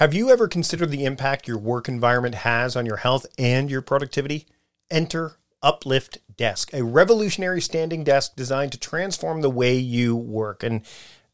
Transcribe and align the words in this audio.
Have 0.00 0.14
you 0.14 0.30
ever 0.30 0.48
considered 0.48 0.90
the 0.90 1.04
impact 1.04 1.46
your 1.46 1.58
work 1.58 1.86
environment 1.86 2.36
has 2.36 2.74
on 2.74 2.86
your 2.86 2.96
health 2.96 3.26
and 3.38 3.70
your 3.70 3.82
productivity? 3.82 4.46
Enter 4.90 5.36
Uplift 5.62 6.20
Desk, 6.38 6.72
a 6.72 6.82
revolutionary 6.82 7.60
standing 7.60 8.02
desk 8.02 8.34
designed 8.34 8.72
to 8.72 8.78
transform 8.78 9.42
the 9.42 9.50
way 9.50 9.76
you 9.76 10.16
work. 10.16 10.62
And 10.62 10.86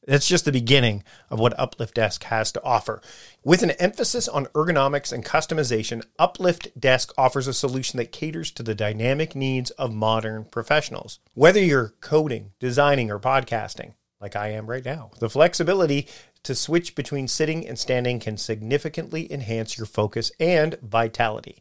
that's 0.04 0.26
just 0.26 0.44
the 0.44 0.50
beginning 0.50 1.04
of 1.30 1.38
what 1.38 1.56
Uplift 1.56 1.94
Desk 1.94 2.24
has 2.24 2.50
to 2.50 2.62
offer. 2.64 3.00
With 3.44 3.62
an 3.62 3.70
emphasis 3.70 4.26
on 4.26 4.46
ergonomics 4.46 5.12
and 5.12 5.24
customization, 5.24 6.02
Uplift 6.18 6.70
Desk 6.76 7.12
offers 7.16 7.46
a 7.46 7.54
solution 7.54 7.98
that 7.98 8.10
caters 8.10 8.50
to 8.50 8.64
the 8.64 8.74
dynamic 8.74 9.36
needs 9.36 9.70
of 9.70 9.94
modern 9.94 10.44
professionals. 10.44 11.20
Whether 11.34 11.60
you're 11.60 11.94
coding, 12.00 12.50
designing, 12.58 13.12
or 13.12 13.20
podcasting, 13.20 13.94
like 14.20 14.34
I 14.34 14.48
am 14.48 14.68
right 14.68 14.84
now, 14.84 15.12
the 15.20 15.30
flexibility 15.30 16.08
to 16.46 16.54
switch 16.54 16.94
between 16.94 17.28
sitting 17.28 17.66
and 17.66 17.78
standing 17.78 18.20
can 18.20 18.36
significantly 18.36 19.30
enhance 19.32 19.76
your 19.76 19.86
focus 19.86 20.30
and 20.38 20.78
vitality. 20.80 21.60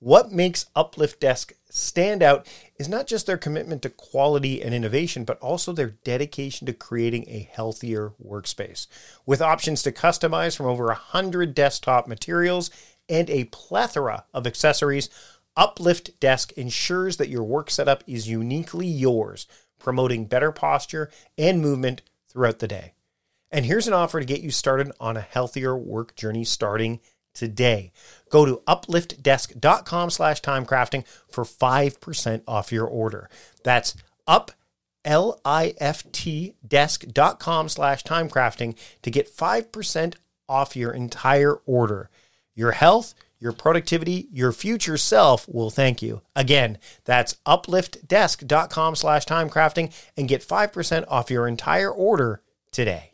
What 0.00 0.32
makes 0.32 0.66
Uplift 0.74 1.20
Desk 1.20 1.52
stand 1.70 2.22
out 2.22 2.46
is 2.76 2.88
not 2.88 3.06
just 3.06 3.26
their 3.26 3.38
commitment 3.38 3.82
to 3.82 3.90
quality 3.90 4.60
and 4.60 4.74
innovation, 4.74 5.24
but 5.24 5.38
also 5.38 5.72
their 5.72 5.96
dedication 6.04 6.66
to 6.66 6.72
creating 6.72 7.24
a 7.28 7.48
healthier 7.52 8.12
workspace. 8.22 8.86
With 9.24 9.40
options 9.40 9.82
to 9.84 9.92
customize 9.92 10.56
from 10.56 10.66
over 10.66 10.86
100 10.86 11.54
desktop 11.54 12.08
materials 12.08 12.70
and 13.08 13.30
a 13.30 13.44
plethora 13.44 14.24
of 14.34 14.46
accessories, 14.46 15.08
Uplift 15.56 16.18
Desk 16.18 16.52
ensures 16.52 17.16
that 17.18 17.28
your 17.28 17.44
work 17.44 17.70
setup 17.70 18.02
is 18.06 18.28
uniquely 18.28 18.88
yours, 18.88 19.46
promoting 19.78 20.26
better 20.26 20.50
posture 20.50 21.08
and 21.38 21.62
movement 21.62 22.02
throughout 22.28 22.58
the 22.58 22.68
day. 22.68 22.93
And 23.54 23.64
here's 23.64 23.86
an 23.86 23.94
offer 23.94 24.18
to 24.18 24.26
get 24.26 24.40
you 24.40 24.50
started 24.50 24.90
on 24.98 25.16
a 25.16 25.20
healthier 25.20 25.76
work 25.76 26.16
journey 26.16 26.42
starting 26.42 26.98
today. 27.34 27.92
Go 28.28 28.44
to 28.44 28.60
upliftdesk.com 28.66 30.10
slash 30.10 30.42
timecrafting 30.42 31.06
for 31.28 31.44
5% 31.44 32.42
off 32.48 32.72
your 32.72 32.86
order. 32.88 33.30
That's 33.62 33.94
up 34.26 34.50
L-I-F-T 35.04 36.56
desk.com 36.66 37.68
slash 37.68 38.02
timecrafting 38.02 38.76
to 39.02 39.10
get 39.12 39.32
5% 39.32 40.14
off 40.48 40.74
your 40.74 40.90
entire 40.90 41.54
order. 41.64 42.10
Your 42.56 42.72
health, 42.72 43.14
your 43.38 43.52
productivity, 43.52 44.26
your 44.32 44.50
future 44.50 44.96
self 44.96 45.48
will 45.48 45.70
thank 45.70 46.02
you. 46.02 46.22
Again, 46.34 46.78
that's 47.04 47.36
upliftdesk.com 47.46 48.96
slash 48.96 49.26
timecrafting 49.26 49.92
and 50.16 50.26
get 50.26 50.42
5% 50.42 51.04
off 51.06 51.30
your 51.30 51.46
entire 51.46 51.92
order 51.92 52.42
today. 52.72 53.13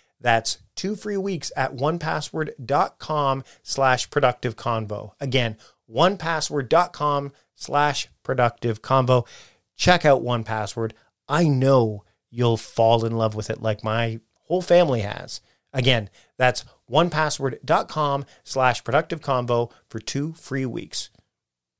That's 0.21 0.59
two 0.75 0.95
free 0.95 1.17
weeks 1.17 1.51
at 1.57 1.75
onepassword.com 1.75 3.43
slash 3.63 4.09
productive 4.09 4.55
convo. 4.55 5.11
Again, 5.19 5.57
onepassword.com 5.91 7.31
slash 7.55 8.07
productive 8.23 8.81
convo. 8.81 9.27
Check 9.75 10.05
out 10.05 10.23
1Password. 10.23 10.91
I 11.27 11.47
know 11.47 12.03
you'll 12.29 12.57
fall 12.57 13.03
in 13.05 13.17
love 13.17 13.35
with 13.35 13.49
it 13.49 13.61
like 13.61 13.83
my 13.83 14.19
whole 14.43 14.61
family 14.61 15.01
has. 15.01 15.41
Again, 15.73 16.09
that's 16.37 16.65
onepassword.com 16.89 18.25
slash 18.43 18.83
productive 18.83 19.21
convo 19.21 19.71
for 19.89 19.99
two 19.99 20.33
free 20.33 20.65
weeks. 20.65 21.09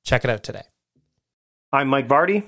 Check 0.04 0.24
it 0.24 0.30
out 0.30 0.44
today. 0.44 0.64
I'm 1.72 1.88
Mike 1.88 2.08
Vardy. 2.08 2.48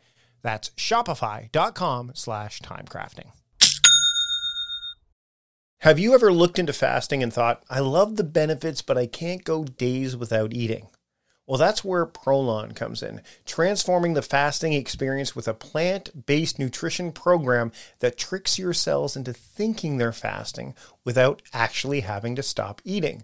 That's 0.41 0.69
shopify.com 0.71 2.11
slash 2.15 2.59
timecrafting. 2.61 3.31
Have 5.79 5.97
you 5.97 6.13
ever 6.13 6.31
looked 6.31 6.59
into 6.59 6.73
fasting 6.73 7.23
and 7.23 7.33
thought, 7.33 7.63
I 7.67 7.79
love 7.79 8.15
the 8.15 8.23
benefits, 8.23 8.83
but 8.83 8.99
I 8.99 9.07
can't 9.07 9.43
go 9.43 9.63
days 9.63 10.15
without 10.15 10.53
eating? 10.53 10.89
Well, 11.47 11.57
that's 11.57 11.83
where 11.83 12.05
Prolon 12.05 12.75
comes 12.75 13.01
in, 13.01 13.21
transforming 13.45 14.13
the 14.13 14.21
fasting 14.21 14.73
experience 14.73 15.35
with 15.35 15.47
a 15.47 15.55
plant 15.55 16.25
based 16.27 16.59
nutrition 16.59 17.11
program 17.11 17.71
that 17.99 18.17
tricks 18.17 18.59
your 18.59 18.73
cells 18.73 19.17
into 19.17 19.33
thinking 19.33 19.97
they're 19.97 20.13
fasting 20.13 20.75
without 21.03 21.41
actually 21.51 22.01
having 22.01 22.35
to 22.35 22.43
stop 22.43 22.79
eating. 22.85 23.23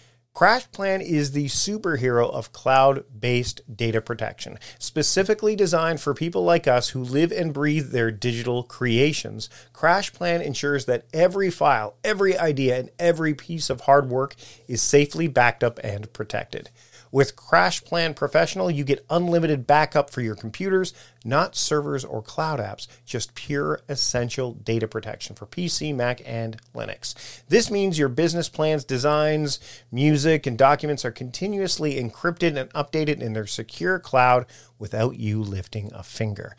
CrashPlan 0.33 1.01
is 1.01 1.33
the 1.33 1.45
superhero 1.45 2.31
of 2.31 2.53
cloud 2.53 3.03
based 3.19 3.61
data 3.75 4.01
protection, 4.01 4.57
specifically 4.79 5.57
designed 5.57 5.99
for 5.99 6.13
people 6.13 6.43
like 6.43 6.67
us 6.67 6.89
who 6.89 7.03
live 7.03 7.33
and 7.33 7.53
breathe 7.53 7.91
their 7.91 8.11
digital 8.11 8.63
creations. 8.63 9.49
CrashPlan 9.73 10.41
ensures 10.41 10.85
that 10.85 11.05
every 11.13 11.51
file, 11.51 11.95
every 12.03 12.37
idea, 12.37 12.79
and 12.79 12.89
every 12.97 13.33
piece 13.33 13.69
of 13.69 13.81
hard 13.81 14.09
work 14.09 14.35
is 14.67 14.81
safely 14.81 15.27
backed 15.27 15.65
up 15.65 15.79
and 15.83 16.11
protected. 16.13 16.69
With 17.11 17.35
CrashPlan 17.35 18.15
Professional, 18.15 18.71
you 18.71 18.85
get 18.85 19.05
unlimited 19.09 19.67
backup 19.67 20.09
for 20.09 20.21
your 20.21 20.35
computers, 20.35 20.93
not 21.25 21.57
servers 21.57 22.05
or 22.05 22.21
cloud 22.21 22.59
apps, 22.59 22.87
just 23.05 23.35
pure 23.35 23.81
essential 23.89 24.53
data 24.53 24.87
protection 24.87 25.35
for 25.35 25.45
PC, 25.45 25.93
Mac, 25.93 26.21
and 26.25 26.55
Linux. 26.73 27.41
This 27.49 27.69
means 27.69 27.99
your 27.99 28.07
business 28.07 28.47
plans, 28.47 28.85
designs, 28.85 29.59
music, 29.91 30.47
and 30.47 30.57
documents 30.57 31.03
are 31.03 31.11
continuously 31.11 32.01
encrypted 32.01 32.57
and 32.57 32.71
updated 32.73 33.19
in 33.21 33.33
their 33.33 33.47
secure 33.47 33.99
cloud 33.99 34.45
without 34.79 35.17
you 35.17 35.41
lifting 35.41 35.91
a 35.93 36.03
finger. 36.03 36.55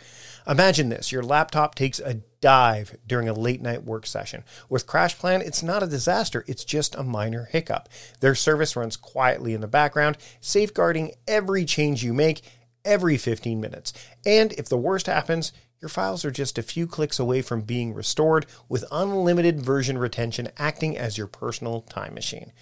Imagine 0.46 0.88
this 0.88 1.12
your 1.12 1.22
laptop 1.22 1.74
takes 1.74 1.98
a 2.00 2.20
dive 2.40 2.96
during 3.06 3.28
a 3.28 3.32
late 3.32 3.62
night 3.62 3.84
work 3.84 4.06
session. 4.06 4.44
With 4.68 4.86
CrashPlan, 4.86 5.40
it's 5.40 5.62
not 5.62 5.82
a 5.82 5.86
disaster, 5.86 6.44
it's 6.46 6.64
just 6.64 6.94
a 6.94 7.02
minor 7.02 7.48
hiccup. 7.50 7.88
Their 8.20 8.34
service 8.34 8.76
runs 8.76 8.96
quietly 8.96 9.54
in 9.54 9.60
the 9.60 9.68
background, 9.68 10.18
safeguarding 10.40 11.12
every 11.26 11.64
change 11.64 12.02
you 12.02 12.12
make 12.12 12.42
every 12.84 13.16
15 13.16 13.60
minutes. 13.60 13.92
And 14.26 14.52
if 14.54 14.68
the 14.68 14.78
worst 14.78 15.06
happens, 15.06 15.52
your 15.80 15.88
files 15.88 16.24
are 16.24 16.30
just 16.30 16.58
a 16.58 16.62
few 16.62 16.86
clicks 16.86 17.18
away 17.18 17.42
from 17.42 17.62
being 17.62 17.92
restored 17.92 18.46
with 18.68 18.84
unlimited 18.92 19.60
version 19.60 19.98
retention 19.98 20.48
acting 20.56 20.96
as 20.96 21.18
your 21.18 21.26
personal 21.26 21.80
time 21.82 22.14
machine. 22.14 22.52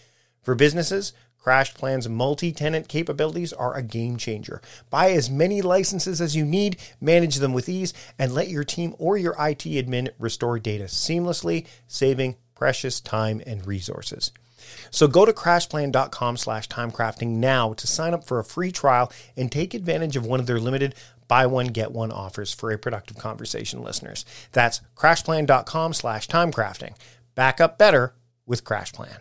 For 0.42 0.54
businesses, 0.54 1.12
CrashPlan's 1.44 2.08
multi 2.08 2.52
tenant 2.52 2.88
capabilities 2.88 3.52
are 3.52 3.74
a 3.74 3.82
game 3.82 4.16
changer. 4.16 4.60
Buy 4.90 5.12
as 5.12 5.30
many 5.30 5.62
licenses 5.62 6.20
as 6.20 6.36
you 6.36 6.44
need, 6.44 6.76
manage 7.00 7.36
them 7.36 7.52
with 7.52 7.68
ease, 7.68 7.94
and 8.18 8.32
let 8.32 8.48
your 8.48 8.64
team 8.64 8.94
or 8.98 9.16
your 9.16 9.32
IT 9.32 9.64
admin 9.64 10.10
restore 10.18 10.58
data 10.58 10.84
seamlessly, 10.84 11.66
saving 11.88 12.36
precious 12.54 13.00
time 13.00 13.40
and 13.46 13.66
resources. 13.66 14.32
So 14.90 15.08
go 15.08 15.24
to 15.24 15.32
crashplan.com 15.32 16.36
slash 16.36 16.68
timecrafting 16.68 17.28
now 17.28 17.72
to 17.72 17.86
sign 17.86 18.12
up 18.12 18.24
for 18.24 18.38
a 18.38 18.44
free 18.44 18.70
trial 18.70 19.10
and 19.36 19.50
take 19.50 19.72
advantage 19.72 20.16
of 20.16 20.26
one 20.26 20.40
of 20.40 20.46
their 20.46 20.60
limited 20.60 20.94
buy 21.30 21.46
one, 21.46 21.68
get 21.68 21.92
one 21.92 22.10
offers 22.10 22.52
for 22.52 22.72
a 22.72 22.78
productive 22.78 23.16
conversation 23.16 23.84
listeners. 23.84 24.24
That's 24.50 24.80
crashplan.com 24.96 25.94
slash 25.94 26.26
timecrafting. 26.26 26.96
Back 27.36 27.60
up 27.60 27.78
better 27.78 28.14
with 28.46 28.64
CrashPlan. 28.64 29.20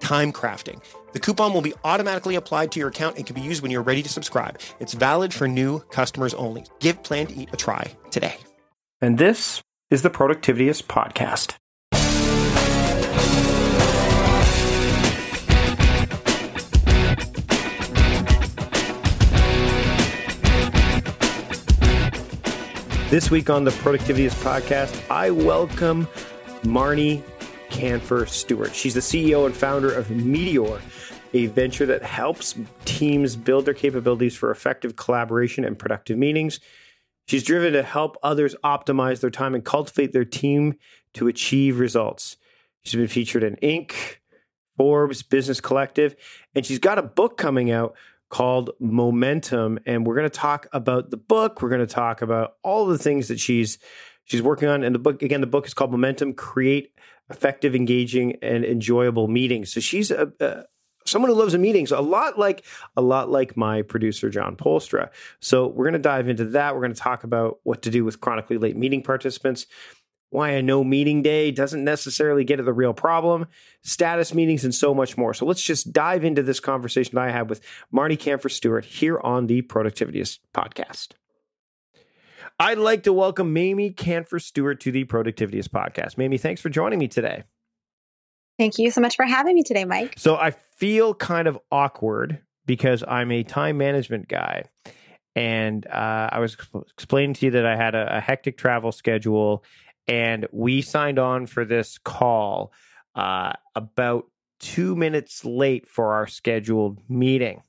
The 0.00 1.20
coupon 1.20 1.52
will 1.52 1.62
be 1.62 1.74
automatically 1.84 2.34
applied 2.34 2.72
to 2.72 2.78
your 2.78 2.88
account 2.88 3.16
and 3.16 3.26
can 3.26 3.34
be 3.34 3.40
used 3.40 3.62
when 3.62 3.70
you're 3.70 3.82
ready 3.82 4.02
to 4.02 4.08
subscribe. 4.08 4.60
It's 4.80 4.92
valid 4.92 5.32
for 5.32 5.48
new 5.48 5.80
customers 5.90 6.34
only. 6.34 6.64
Give 6.80 7.02
Plan 7.02 7.26
to 7.26 7.34
Eat 7.34 7.48
a 7.52 7.56
try 7.56 7.90
today. 8.10 8.36
And 9.00 9.18
this 9.18 9.62
is 9.90 10.02
the 10.02 10.10
Productivityist 10.10 10.84
Podcast. 10.84 11.56
This 23.08 23.30
week 23.30 23.48
on 23.48 23.62
the 23.62 23.70
Productivityist 23.70 24.42
Podcast, 24.42 25.10
I 25.10 25.30
welcome 25.30 26.08
Mamie 26.64 27.22
Kanfer 27.76 28.26
Stewart. 28.26 28.74
She's 28.74 28.94
the 28.94 29.00
CEO 29.00 29.44
and 29.44 29.54
founder 29.54 29.92
of 29.92 30.06
Meeteor, 30.06 30.80
a 31.34 31.46
venture 31.46 31.84
that 31.84 32.02
helps 32.02 32.54
teams 32.86 33.36
build 33.36 33.66
their 33.66 33.74
capabilities 33.74 34.34
for 34.34 34.50
effective 34.50 34.96
collaboration 34.96 35.62
and 35.62 35.78
productive 35.78 36.16
meetings. 36.16 36.58
She's 37.28 37.42
driven 37.42 37.74
to 37.74 37.82
help 37.82 38.16
others 38.22 38.56
optimize 38.64 39.20
their 39.20 39.28
time 39.28 39.54
and 39.54 39.62
cultivate 39.62 40.14
their 40.14 40.24
team 40.24 40.76
to 41.14 41.28
achieve 41.28 41.78
results. 41.78 42.38
She's 42.82 42.94
been 42.94 43.08
featured 43.08 43.42
in 43.42 43.56
Inc., 43.56 43.92
Forbes, 44.78 45.22
Business 45.22 45.60
Collective, 45.60 46.16
and 46.54 46.64
she's 46.64 46.78
got 46.78 46.98
a 46.98 47.02
book 47.02 47.36
coming 47.36 47.70
out 47.70 47.94
called 48.30 48.70
Momentum. 48.80 49.80
And 49.84 50.06
we're 50.06 50.16
going 50.16 50.30
to 50.30 50.38
talk 50.38 50.66
about 50.72 51.10
the 51.10 51.18
book. 51.18 51.60
We're 51.60 51.68
going 51.68 51.86
to 51.86 51.86
talk 51.86 52.22
about 52.22 52.54
all 52.62 52.86
the 52.86 52.96
things 52.96 53.28
that 53.28 53.38
she's 53.38 53.76
she's 54.24 54.40
working 54.40 54.68
on. 54.68 54.82
And 54.82 54.94
the 54.94 54.98
book, 54.98 55.22
again, 55.22 55.42
the 55.42 55.46
book 55.46 55.66
is 55.66 55.74
called 55.74 55.90
Momentum: 55.90 56.32
Create 56.32 56.95
Effective, 57.30 57.74
Engaging, 57.74 58.36
and 58.42 58.64
Enjoyable 58.64 59.28
Meetings. 59.28 59.72
So 59.72 59.80
she's 59.80 60.10
a, 60.10 60.32
a 60.40 60.64
someone 61.08 61.30
who 61.30 61.36
loves 61.36 61.52
the 61.52 61.58
meetings 61.58 61.92
a 61.92 62.00
lot 62.00 62.38
like 62.38 62.64
a 62.96 63.02
lot 63.02 63.30
like 63.30 63.56
my 63.56 63.82
producer 63.82 64.28
John 64.28 64.56
Polstra. 64.56 65.10
So 65.40 65.66
we're 65.68 65.84
going 65.84 65.94
to 65.94 65.98
dive 65.98 66.28
into 66.28 66.44
that. 66.46 66.74
We're 66.74 66.82
going 66.82 66.94
to 66.94 67.00
talk 67.00 67.24
about 67.24 67.60
what 67.62 67.82
to 67.82 67.90
do 67.90 68.04
with 68.04 68.20
chronically 68.20 68.58
late 68.58 68.76
meeting 68.76 69.02
participants, 69.02 69.66
why 70.30 70.50
a 70.50 70.62
no 70.62 70.84
meeting 70.84 71.22
day 71.22 71.50
doesn't 71.50 71.84
necessarily 71.84 72.44
get 72.44 72.58
at 72.58 72.66
the 72.66 72.72
real 72.72 72.94
problem, 72.94 73.46
status 73.82 74.34
meetings, 74.34 74.64
and 74.64 74.74
so 74.74 74.94
much 74.94 75.16
more. 75.16 75.34
So 75.34 75.46
let's 75.46 75.62
just 75.62 75.92
dive 75.92 76.24
into 76.24 76.42
this 76.42 76.60
conversation 76.60 77.14
that 77.14 77.28
I 77.28 77.30
had 77.30 77.48
with 77.48 77.60
Mamie 77.90 78.16
Kanfer 78.16 78.50
Stewart 78.50 78.84
here 78.84 79.18
on 79.20 79.46
the 79.46 79.62
Productivityist 79.62 80.40
podcast. 80.52 81.10
I'd 82.58 82.78
like 82.78 83.02
to 83.02 83.12
welcome 83.12 83.52
Mamie 83.52 83.92
Kanfer 83.92 84.40
Stewart 84.40 84.80
to 84.80 84.90
the 84.90 85.04
Productivityist 85.04 85.68
podcast. 85.68 86.16
Mamie, 86.16 86.38
thanks 86.38 86.60
for 86.60 86.70
joining 86.70 86.98
me 86.98 87.06
today. 87.06 87.44
Thank 88.58 88.78
you 88.78 88.90
so 88.90 89.02
much 89.02 89.16
for 89.16 89.26
having 89.26 89.54
me 89.54 89.62
today, 89.62 89.84
Mike. 89.84 90.14
So 90.16 90.36
I 90.36 90.52
feel 90.78 91.12
kind 91.12 91.48
of 91.48 91.58
awkward 91.70 92.40
because 92.64 93.04
I'm 93.06 93.30
a 93.30 93.42
time 93.42 93.76
management 93.76 94.28
guy. 94.28 94.64
And 95.34 95.86
uh, 95.86 96.30
I 96.32 96.38
was 96.38 96.56
explaining 96.94 97.34
to 97.34 97.46
you 97.46 97.52
that 97.52 97.66
I 97.66 97.76
had 97.76 97.94
a, 97.94 98.16
a, 98.16 98.20
hectic 98.20 98.56
travel 98.56 98.90
schedule, 98.90 99.62
and 100.08 100.46
we 100.50 100.80
signed 100.80 101.18
on 101.18 101.44
for 101.44 101.66
this 101.66 101.98
call 101.98 102.72
uh, 103.14 103.52
about 103.74 104.24
two 104.60 104.96
minutes 104.96 105.44
late 105.44 105.86
for 105.86 106.14
our 106.14 106.26
scheduled 106.26 107.02
meeting. 107.10 107.62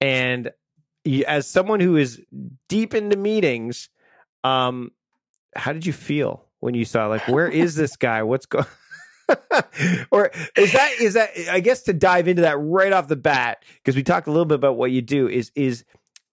And 0.00 0.52
as 1.26 1.48
someone 1.48 1.80
who 1.80 1.96
is 1.96 2.20
deep 2.68 2.94
into 2.94 3.16
meetings, 3.16 3.88
um, 4.44 4.90
how 5.56 5.72
did 5.72 5.86
you 5.86 5.92
feel 5.92 6.44
when 6.60 6.74
you 6.74 6.84
saw 6.84 7.06
like 7.06 7.26
where 7.28 7.48
is 7.48 7.74
this 7.74 7.96
guy? 7.96 8.22
What's 8.22 8.46
going? 8.46 8.66
or 10.10 10.30
is 10.56 10.72
that 10.72 10.92
is 11.00 11.14
that 11.14 11.30
I 11.50 11.60
guess 11.60 11.82
to 11.82 11.92
dive 11.92 12.28
into 12.28 12.42
that 12.42 12.58
right 12.58 12.92
off 12.92 13.08
the 13.08 13.16
bat 13.16 13.64
because 13.76 13.96
we 13.96 14.02
talked 14.02 14.26
a 14.26 14.30
little 14.30 14.44
bit 14.44 14.56
about 14.56 14.76
what 14.76 14.90
you 14.90 15.02
do 15.02 15.28
is 15.28 15.52
is 15.54 15.84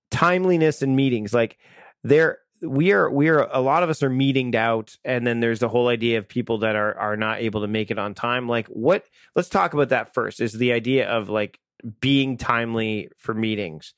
timeliness 0.09 0.81
in 0.81 0.95
meetings 0.95 1.33
like 1.33 1.57
there 2.03 2.39
we 2.61 2.91
are 2.91 3.09
we 3.09 3.27
are 3.29 3.47
a 3.51 3.61
lot 3.61 3.83
of 3.83 3.89
us 3.89 4.01
are 4.01 4.09
meetinged 4.09 4.55
out 4.55 4.95
and 5.05 5.27
then 5.27 5.39
there's 5.39 5.59
the 5.59 5.69
whole 5.69 5.89
idea 5.89 6.17
of 6.17 6.27
people 6.27 6.59
that 6.59 6.75
are 6.75 6.97
are 6.97 7.17
not 7.17 7.39
able 7.39 7.61
to 7.61 7.67
make 7.67 7.91
it 7.91 7.99
on 7.99 8.13
time 8.13 8.47
like 8.47 8.67
what 8.67 9.05
let's 9.35 9.49
talk 9.49 9.73
about 9.73 9.89
that 9.89 10.13
first 10.13 10.39
is 10.39 10.53
the 10.53 10.71
idea 10.71 11.07
of 11.07 11.29
like 11.29 11.59
being 11.99 12.37
timely 12.37 13.09
for 13.17 13.33
meetings 13.33 13.93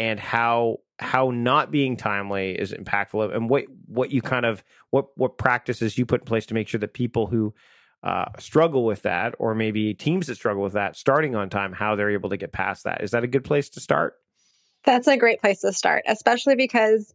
and 0.00 0.18
how 0.18 0.78
how 0.98 1.30
not 1.30 1.70
being 1.70 1.96
timely 1.96 2.52
is 2.52 2.72
impactful 2.72 3.36
and 3.36 3.50
what 3.50 3.64
what 3.86 4.10
you 4.10 4.22
kind 4.22 4.46
of 4.46 4.64
what 4.88 5.08
what 5.16 5.36
practices 5.36 5.98
you 5.98 6.06
put 6.06 6.22
in 6.22 6.26
place 6.26 6.46
to 6.46 6.54
make 6.54 6.68
sure 6.68 6.80
that 6.80 6.94
people 6.94 7.26
who 7.26 7.52
uh, 8.02 8.24
struggle 8.38 8.86
with 8.86 9.02
that, 9.02 9.34
or 9.38 9.54
maybe 9.54 9.92
teams 9.92 10.28
that 10.28 10.36
struggle 10.36 10.62
with 10.62 10.72
that, 10.72 10.96
starting 10.96 11.36
on 11.36 11.50
time, 11.50 11.70
how 11.70 11.96
they're 11.96 12.10
able 12.10 12.30
to 12.30 12.38
get 12.38 12.50
past 12.50 12.84
that. 12.84 13.04
Is 13.04 13.10
that 13.10 13.24
a 13.24 13.26
good 13.26 13.44
place 13.44 13.68
to 13.70 13.80
start? 13.80 14.14
That's 14.86 15.06
a 15.06 15.18
great 15.18 15.42
place 15.42 15.60
to 15.60 15.72
start, 15.74 16.04
especially 16.06 16.56
because 16.56 17.12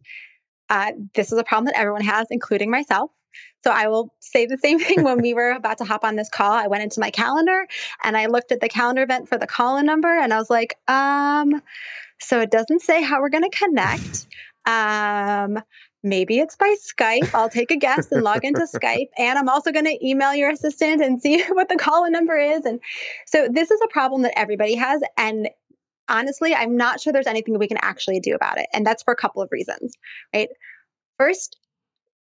uh, 0.70 0.92
this 1.12 1.32
is 1.32 1.38
a 1.38 1.42
problem 1.42 1.64
that 1.64 1.76
everyone 1.76 2.02
has, 2.02 2.28
including 2.30 2.70
myself. 2.70 3.10
So 3.64 3.72
I 3.72 3.88
will 3.88 4.14
say 4.20 4.46
the 4.46 4.58
same 4.58 4.78
thing 4.78 5.02
when 5.02 5.20
we 5.20 5.34
were 5.40 5.50
about 5.50 5.78
to 5.78 5.84
hop 5.84 6.04
on 6.04 6.14
this 6.14 6.28
call. 6.28 6.52
I 6.52 6.68
went 6.68 6.84
into 6.84 7.00
my 7.00 7.10
calendar 7.10 7.66
and 8.04 8.16
I 8.16 8.26
looked 8.26 8.52
at 8.52 8.60
the 8.60 8.68
calendar 8.68 9.02
event 9.02 9.28
for 9.28 9.38
the 9.38 9.48
call 9.48 9.78
in 9.78 9.86
number 9.86 10.16
and 10.16 10.32
I 10.32 10.38
was 10.38 10.48
like, 10.48 10.78
um, 10.86 11.60
so 12.20 12.40
it 12.40 12.50
doesn't 12.50 12.82
say 12.82 13.02
how 13.02 13.20
we're 13.20 13.28
going 13.28 13.48
to 13.48 13.56
connect. 13.56 14.26
Um, 14.66 15.62
maybe 16.02 16.38
it's 16.38 16.56
by 16.56 16.74
Skype. 16.80 17.34
I'll 17.34 17.48
take 17.48 17.70
a 17.70 17.76
guess 17.76 18.10
and 18.12 18.22
log 18.22 18.44
into 18.44 18.62
Skype. 18.62 19.08
And 19.18 19.38
I'm 19.38 19.48
also 19.48 19.72
going 19.72 19.84
to 19.84 20.06
email 20.06 20.34
your 20.34 20.50
assistant 20.50 21.02
and 21.02 21.20
see 21.20 21.42
what 21.48 21.68
the 21.68 21.76
call 21.76 22.04
in 22.04 22.12
number 22.12 22.36
is. 22.36 22.64
And 22.64 22.80
so 23.26 23.48
this 23.50 23.70
is 23.70 23.80
a 23.84 23.88
problem 23.88 24.22
that 24.22 24.38
everybody 24.38 24.74
has. 24.74 25.02
And 25.16 25.48
honestly, 26.08 26.54
I'm 26.54 26.76
not 26.76 27.00
sure 27.00 27.12
there's 27.12 27.26
anything 27.26 27.58
we 27.58 27.68
can 27.68 27.78
actually 27.80 28.20
do 28.20 28.34
about 28.34 28.58
it. 28.58 28.66
And 28.72 28.86
that's 28.86 29.02
for 29.02 29.12
a 29.12 29.16
couple 29.16 29.42
of 29.42 29.48
reasons, 29.52 29.94
right? 30.34 30.48
First, 31.18 31.56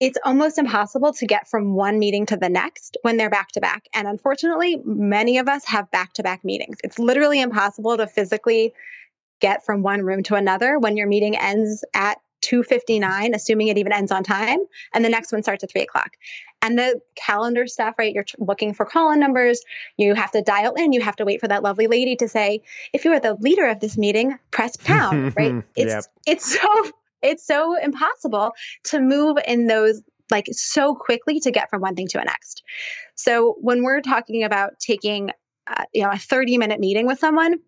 it's 0.01 0.19
almost 0.25 0.59
impossible 0.59 1.13
to 1.15 1.27
get 1.27 1.49
from 1.49 1.75
one 1.75 1.99
meeting 1.99 2.25
to 2.27 2.37
the 2.37 2.49
next 2.49 2.97
when 3.03 3.17
they're 3.17 3.31
back 3.31 3.49
to 3.53 3.61
back. 3.61 3.89
And 3.93 4.07
unfortunately, 4.07 4.81
many 4.85 5.39
of 5.39 5.49
us 5.49 5.65
have 5.67 5.91
back 5.91 6.13
to 6.15 6.23
back 6.23 6.45
meetings. 6.45 6.79
It's 6.85 7.01
literally 7.01 7.41
impossible 7.41 7.97
to 7.97 8.07
physically 8.07 8.75
get 9.41 9.65
from 9.65 9.83
one 9.83 10.03
room 10.03 10.23
to 10.25 10.35
another 10.35 10.79
when 10.79 10.97
your 10.97 11.07
meeting 11.07 11.37
ends 11.37 11.85
at 11.95 12.19
2.59 12.43 13.35
assuming 13.35 13.69
it 13.69 13.79
even 13.79 13.93
ends 13.93 14.13
on 14.13 14.23
time 14.23 14.59
and 14.95 15.05
the 15.05 15.09
next 15.09 15.33
one 15.33 15.43
starts 15.43 15.65
at 15.65 15.71
3 15.71 15.83
o'clock. 15.83 16.13
And 16.63 16.79
the 16.79 17.01
calendar 17.15 17.67
stuff 17.67 17.95
right 17.99 18.13
you're 18.13 18.25
looking 18.39 18.75
for 18.75 18.85
call-in 18.85 19.21
numbers. 19.21 19.61
You 19.97 20.15
have 20.15 20.31
to 20.33 20.43
dial 20.43 20.75
in. 20.75 20.93
You 20.93 21.01
have 21.01 21.17
to 21.17 21.25
wait 21.25 21.41
for 21.41 21.49
that 21.49 21.63
lovely 21.63 21.87
lady 21.87 22.17
to 22.17 22.29
say 22.29 22.63
if 22.93 23.05
you 23.05 23.13
are 23.13 23.21
the 23.21 23.35
leader 23.35 23.67
of 23.67 23.81
this 23.81 23.97
meeting 23.97 24.39
press 24.51 24.77
pound 24.77 25.35
right? 25.37 25.63
It's 25.77 25.93
yep. 25.93 26.05
it's 26.27 26.59
so 26.61 26.91
it's 27.23 27.47
so 27.47 27.77
impossible 27.81 28.53
to 28.85 29.01
move 29.01 29.39
in 29.47 29.67
those 29.67 30.03
like 30.31 30.47
so 30.53 30.95
quickly 30.95 31.41
to 31.41 31.51
get 31.51 31.71
from 31.71 31.81
one 31.81 31.97
thing 31.97 32.07
to 32.09 32.19
the 32.19 32.25
next. 32.25 32.63
So 33.15 33.57
when 33.61 33.83
we're 33.83 34.01
talking 34.01 34.45
about 34.45 34.79
taking 34.79 35.31
uh, 35.67 35.85
you 35.93 36.03
know 36.03 36.11
a 36.11 36.19
30 36.19 36.59
minute 36.59 36.81
meeting 36.81 37.07
with 37.07 37.19
someone 37.19 37.61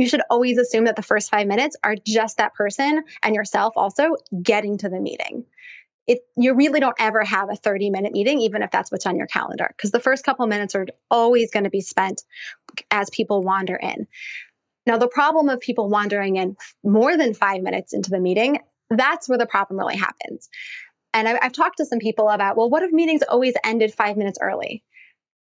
you 0.00 0.08
should 0.08 0.22
always 0.30 0.56
assume 0.56 0.86
that 0.86 0.96
the 0.96 1.02
first 1.02 1.30
five 1.30 1.46
minutes 1.46 1.76
are 1.84 1.94
just 2.06 2.38
that 2.38 2.54
person 2.54 3.04
and 3.22 3.34
yourself 3.34 3.74
also 3.76 4.16
getting 4.42 4.78
to 4.78 4.88
the 4.88 4.98
meeting. 4.98 5.44
It, 6.06 6.20
you 6.36 6.54
really 6.54 6.80
don't 6.80 6.96
ever 6.98 7.22
have 7.22 7.50
a 7.50 7.56
30 7.56 7.90
minute 7.90 8.12
meeting, 8.12 8.40
even 8.40 8.62
if 8.62 8.70
that's 8.70 8.90
what's 8.90 9.04
on 9.04 9.16
your 9.16 9.26
calendar, 9.26 9.72
because 9.76 9.90
the 9.90 10.00
first 10.00 10.24
couple 10.24 10.46
minutes 10.46 10.74
are 10.74 10.86
always 11.10 11.50
going 11.50 11.64
to 11.64 11.70
be 11.70 11.82
spent 11.82 12.22
as 12.90 13.10
people 13.10 13.42
wander 13.42 13.76
in. 13.76 14.06
Now, 14.86 14.96
the 14.96 15.06
problem 15.06 15.50
of 15.50 15.60
people 15.60 15.90
wandering 15.90 16.36
in 16.36 16.56
more 16.82 17.16
than 17.16 17.34
five 17.34 17.62
minutes 17.62 17.92
into 17.92 18.10
the 18.10 18.18
meeting, 18.18 18.60
that's 18.88 19.28
where 19.28 19.38
the 19.38 19.46
problem 19.46 19.78
really 19.78 19.96
happens. 19.96 20.48
And 21.12 21.28
I, 21.28 21.38
have 21.42 21.52
talked 21.52 21.76
to 21.76 21.84
some 21.84 21.98
people 21.98 22.28
about, 22.30 22.56
well, 22.56 22.70
what 22.70 22.82
if 22.82 22.90
meetings 22.90 23.22
always 23.28 23.54
ended 23.64 23.92
five 23.92 24.16
minutes 24.16 24.38
early? 24.40 24.82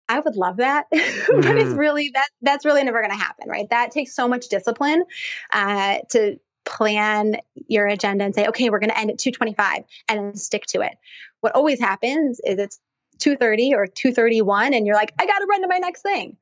I 0.08 0.20
would 0.20 0.36
love 0.36 0.58
that, 0.58 0.86
mm-hmm. 0.92 1.40
but 1.40 1.56
it's 1.56 1.70
mm-hmm. 1.70 1.78
really 1.78 2.10
that 2.14 2.28
that's 2.42 2.64
really 2.64 2.82
never 2.84 3.00
going 3.00 3.12
to 3.12 3.16
happen, 3.16 3.48
right? 3.48 3.68
That 3.70 3.90
takes 3.90 4.14
so 4.14 4.28
much 4.28 4.48
discipline 4.48 5.04
uh, 5.52 5.98
to 6.10 6.38
plan 6.64 7.36
your 7.68 7.86
agenda 7.86 8.24
and 8.24 8.34
say, 8.34 8.46
okay, 8.48 8.70
we're 8.70 8.78
going 8.78 8.90
to 8.90 8.98
end 8.98 9.10
at 9.10 9.18
225 9.18 9.84
and 10.08 10.18
then 10.18 10.36
stick 10.36 10.64
to 10.66 10.80
it. 10.82 10.96
What 11.40 11.54
always 11.54 11.80
happens 11.80 12.40
is 12.44 12.58
it's 12.58 12.78
230 13.18 13.74
or 13.74 13.86
231 13.86 14.74
and 14.74 14.86
you're 14.86 14.96
like, 14.96 15.12
I 15.18 15.26
got 15.26 15.38
to 15.38 15.46
run 15.48 15.62
to 15.62 15.68
my 15.68 15.78
next 15.78 16.02
thing. 16.02 16.36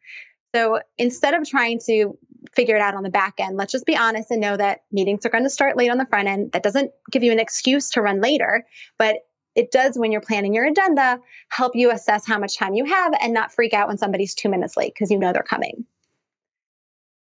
So 0.55 0.81
instead 0.99 1.35
of 1.35 1.49
trying 1.49 1.81
to 1.87 2.19
figure 2.55 2.75
it 2.75 2.83
out 2.83 2.95
on 2.95 3.03
the 3.03 3.11
back 3.11 3.35
end, 3.39 3.57
let's 3.57 3.73
just 3.73 3.87
be 3.87 3.97
honest 3.97 4.31
and 4.31 4.41
know 4.41 4.57
that 4.57 4.83
meetings 4.91 5.25
are 5.25 5.31
going 5.31 5.45
to 5.45 5.51
start 5.51 5.77
late 5.77 5.91
on 5.91 5.99
the 5.99 6.07
front 6.07 6.29
end. 6.29 6.53
That 6.53 6.63
doesn't 6.63 6.91
give 7.11 7.23
you 7.23 7.33
an 7.33 7.39
excuse 7.39 7.91
to 7.91 8.03
run 8.03 8.21
later, 8.21 8.67
but 8.99 9.17
it 9.55 9.71
does 9.71 9.99
when 9.99 10.13
you're 10.13 10.21
planning 10.21 10.55
your 10.55 10.67
agenda 10.67 11.19
help 11.49 11.75
you 11.75 11.91
assess 11.91 12.27
how 12.27 12.39
much 12.39 12.57
time 12.57 12.75
you 12.75 12.85
have 12.85 13.13
and 13.21 13.33
not 13.33 13.53
freak 13.53 13.75
out 13.75 13.89
when 13.89 13.99
somebody's 13.99 14.35
two 14.35 14.49
minutes 14.49 14.77
late 14.77 14.95
because 14.95 15.11
you 15.11 15.19
know 15.19 15.33
they're 15.33 15.43
coming. 15.43 15.85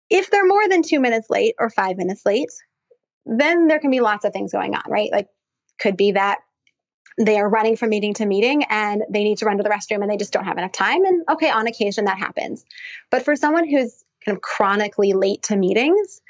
If 0.09 0.29
they're 0.29 0.45
more 0.45 0.67
than 0.69 0.83
two 0.83 0.99
minutes 0.99 1.29
late 1.29 1.55
or 1.59 1.69
five 1.69 1.97
minutes 1.97 2.25
late, 2.25 2.51
then 3.25 3.67
there 3.67 3.79
can 3.79 3.91
be 3.91 3.99
lots 3.99 4.25
of 4.25 4.33
things 4.33 4.51
going 4.51 4.73
on, 4.75 4.83
right? 4.87 5.11
Like, 5.11 5.27
could 5.79 5.97
be 5.97 6.13
that 6.13 6.39
they 7.17 7.39
are 7.39 7.49
running 7.49 7.75
from 7.75 7.89
meeting 7.89 8.13
to 8.15 8.25
meeting 8.25 8.63
and 8.69 9.03
they 9.09 9.23
need 9.23 9.39
to 9.39 9.45
run 9.45 9.57
to 9.57 9.63
the 9.63 9.69
restroom 9.69 10.01
and 10.01 10.09
they 10.09 10.17
just 10.17 10.31
don't 10.31 10.45
have 10.45 10.57
enough 10.57 10.71
time. 10.71 11.03
And 11.03 11.23
okay, 11.29 11.49
on 11.49 11.67
occasion 11.67 12.05
that 12.05 12.17
happens. 12.17 12.63
But 13.09 13.23
for 13.25 13.35
someone 13.35 13.67
who's 13.67 14.03
kind 14.23 14.35
of 14.35 14.41
chronically 14.41 15.13
late 15.13 15.43
to 15.43 15.55
meetings, 15.55 16.21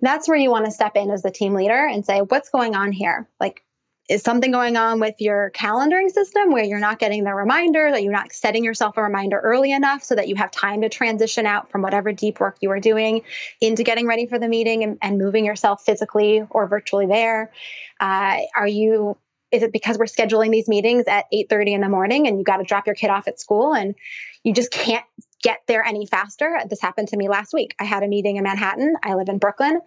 that's 0.00 0.28
where 0.28 0.38
you 0.38 0.50
want 0.50 0.64
to 0.64 0.70
step 0.70 0.96
in 0.96 1.10
as 1.10 1.22
the 1.22 1.30
team 1.30 1.54
leader 1.54 1.86
and 1.86 2.04
say, 2.04 2.20
what's 2.20 2.48
going 2.48 2.74
on 2.74 2.90
here? 2.90 3.28
Like, 3.38 3.64
is 4.08 4.22
something 4.22 4.50
going 4.50 4.76
on 4.76 5.00
with 5.00 5.14
your 5.18 5.50
calendaring 5.54 6.10
system 6.10 6.52
where 6.52 6.64
you're 6.64 6.78
not 6.78 6.98
getting 6.98 7.24
the 7.24 7.32
reminder, 7.32 7.90
that 7.90 8.02
you're 8.02 8.12
not 8.12 8.32
setting 8.32 8.62
yourself 8.62 8.96
a 8.98 9.02
reminder 9.02 9.38
early 9.38 9.72
enough 9.72 10.02
so 10.02 10.14
that 10.14 10.28
you 10.28 10.34
have 10.36 10.50
time 10.50 10.82
to 10.82 10.90
transition 10.90 11.46
out 11.46 11.70
from 11.70 11.80
whatever 11.80 12.12
deep 12.12 12.38
work 12.38 12.56
you 12.60 12.70
are 12.70 12.80
doing 12.80 13.22
into 13.60 13.82
getting 13.82 14.06
ready 14.06 14.26
for 14.26 14.38
the 14.38 14.48
meeting 14.48 14.84
and, 14.84 14.98
and 15.00 15.16
moving 15.16 15.46
yourself 15.46 15.82
physically 15.84 16.46
or 16.50 16.66
virtually 16.66 17.06
there? 17.06 17.50
Uh, 17.98 18.40
are 18.54 18.68
you 18.68 19.16
is 19.54 19.62
it 19.62 19.72
because 19.72 19.96
we're 19.98 20.06
scheduling 20.06 20.50
these 20.50 20.68
meetings 20.68 21.04
at 21.06 21.26
8:30 21.32 21.74
in 21.74 21.80
the 21.80 21.88
morning 21.88 22.26
and 22.26 22.38
you 22.38 22.44
got 22.44 22.56
to 22.56 22.64
drop 22.64 22.86
your 22.86 22.96
kid 22.96 23.08
off 23.08 23.28
at 23.28 23.38
school 23.38 23.72
and 23.72 23.94
you 24.42 24.52
just 24.52 24.72
can't 24.72 25.04
get 25.42 25.62
there 25.68 25.84
any 25.84 26.06
faster? 26.06 26.58
This 26.68 26.80
happened 26.80 27.08
to 27.08 27.16
me 27.16 27.28
last 27.28 27.54
week. 27.54 27.74
I 27.78 27.84
had 27.84 28.02
a 28.02 28.08
meeting 28.08 28.36
in 28.36 28.42
Manhattan. 28.42 28.96
I 29.02 29.14
live 29.14 29.28
in 29.28 29.38
Brooklyn. 29.38 29.80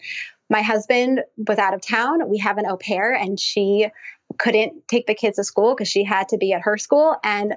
My 0.50 0.62
husband 0.62 1.24
was 1.36 1.58
out 1.58 1.74
of 1.74 1.82
town. 1.82 2.30
We 2.30 2.38
have 2.40 2.58
an 2.58 2.66
au 2.66 2.78
pair 2.78 3.14
and 3.14 3.40
she 3.40 3.88
couldn't 4.38 4.88
take 4.88 5.08
the 5.08 5.16
kids 5.16 5.38
to 5.38 5.44
school 5.44 5.74
because 5.74 5.88
she 5.88 6.04
had 6.04 6.30
to 6.30 6.38
be 6.38 6.54
at 6.54 6.62
her 6.62 6.78
school 6.78 7.16
and 7.24 7.56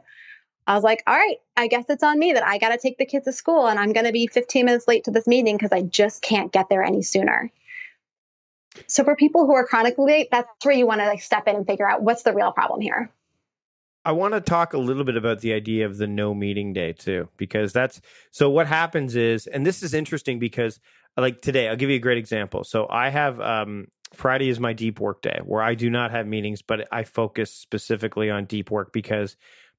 I 0.66 0.74
was 0.74 0.84
like, 0.84 1.02
all 1.06 1.16
right, 1.16 1.38
I 1.56 1.66
guess 1.66 1.86
it's 1.88 2.02
on 2.02 2.18
me 2.18 2.32
that 2.34 2.46
I 2.46 2.58
got 2.58 2.68
to 2.68 2.78
take 2.78 2.96
the 2.96 3.06
kids 3.06 3.24
to 3.24 3.32
school 3.32 3.66
and 3.66 3.78
I'm 3.78 3.92
going 3.92 4.06
to 4.06 4.12
be 4.12 4.28
15 4.28 4.64
minutes 4.64 4.86
late 4.86 5.04
to 5.04 5.10
this 5.10 5.26
meeting 5.26 5.56
because 5.56 5.72
I 5.72 5.82
just 5.82 6.22
can't 6.22 6.52
get 6.52 6.68
there 6.68 6.84
any 6.84 7.02
sooner. 7.02 7.50
So 8.86 9.02
for 9.02 9.16
people 9.16 9.46
who 9.46 9.54
are 9.54 9.66
chronically 9.66 10.12
late, 10.12 10.28
that's 10.30 10.48
where 10.64 10.74
you 10.74 10.86
want 10.86 11.00
to 11.00 11.06
like 11.06 11.22
step 11.22 11.48
in 11.48 11.56
and 11.56 11.66
figure 11.66 11.88
out 11.88 12.02
what's 12.02 12.22
the 12.22 12.32
real 12.32 12.52
problem 12.52 12.80
here. 12.80 13.10
I 14.04 14.12
want 14.12 14.32
to 14.34 14.40
talk 14.40 14.72
a 14.72 14.78
little 14.78 15.04
bit 15.04 15.16
about 15.16 15.40
the 15.40 15.52
idea 15.52 15.86
of 15.86 15.98
the 15.98 16.06
no 16.06 16.32
meeting 16.34 16.72
day 16.72 16.92
too, 16.92 17.28
because 17.36 17.72
that's 17.72 18.00
so 18.30 18.48
what 18.48 18.66
happens 18.66 19.14
is, 19.14 19.46
and 19.46 19.66
this 19.66 19.82
is 19.82 19.92
interesting 19.92 20.38
because 20.38 20.80
like 21.16 21.42
today, 21.42 21.68
I'll 21.68 21.76
give 21.76 21.90
you 21.90 21.96
a 21.96 22.00
great 22.00 22.18
example. 22.18 22.64
So 22.64 22.86
I 22.88 23.10
have 23.10 23.40
um, 23.40 23.88
Friday 24.14 24.48
is 24.48 24.58
my 24.58 24.72
deep 24.72 25.00
work 25.00 25.22
day 25.22 25.40
where 25.44 25.62
I 25.62 25.74
do 25.74 25.90
not 25.90 26.10
have 26.10 26.26
meetings, 26.26 26.62
but 26.62 26.88
I 26.92 27.04
focus 27.04 27.52
specifically 27.52 28.30
on 28.30 28.44
deep 28.46 28.70
work 28.70 28.92
because 28.92 29.36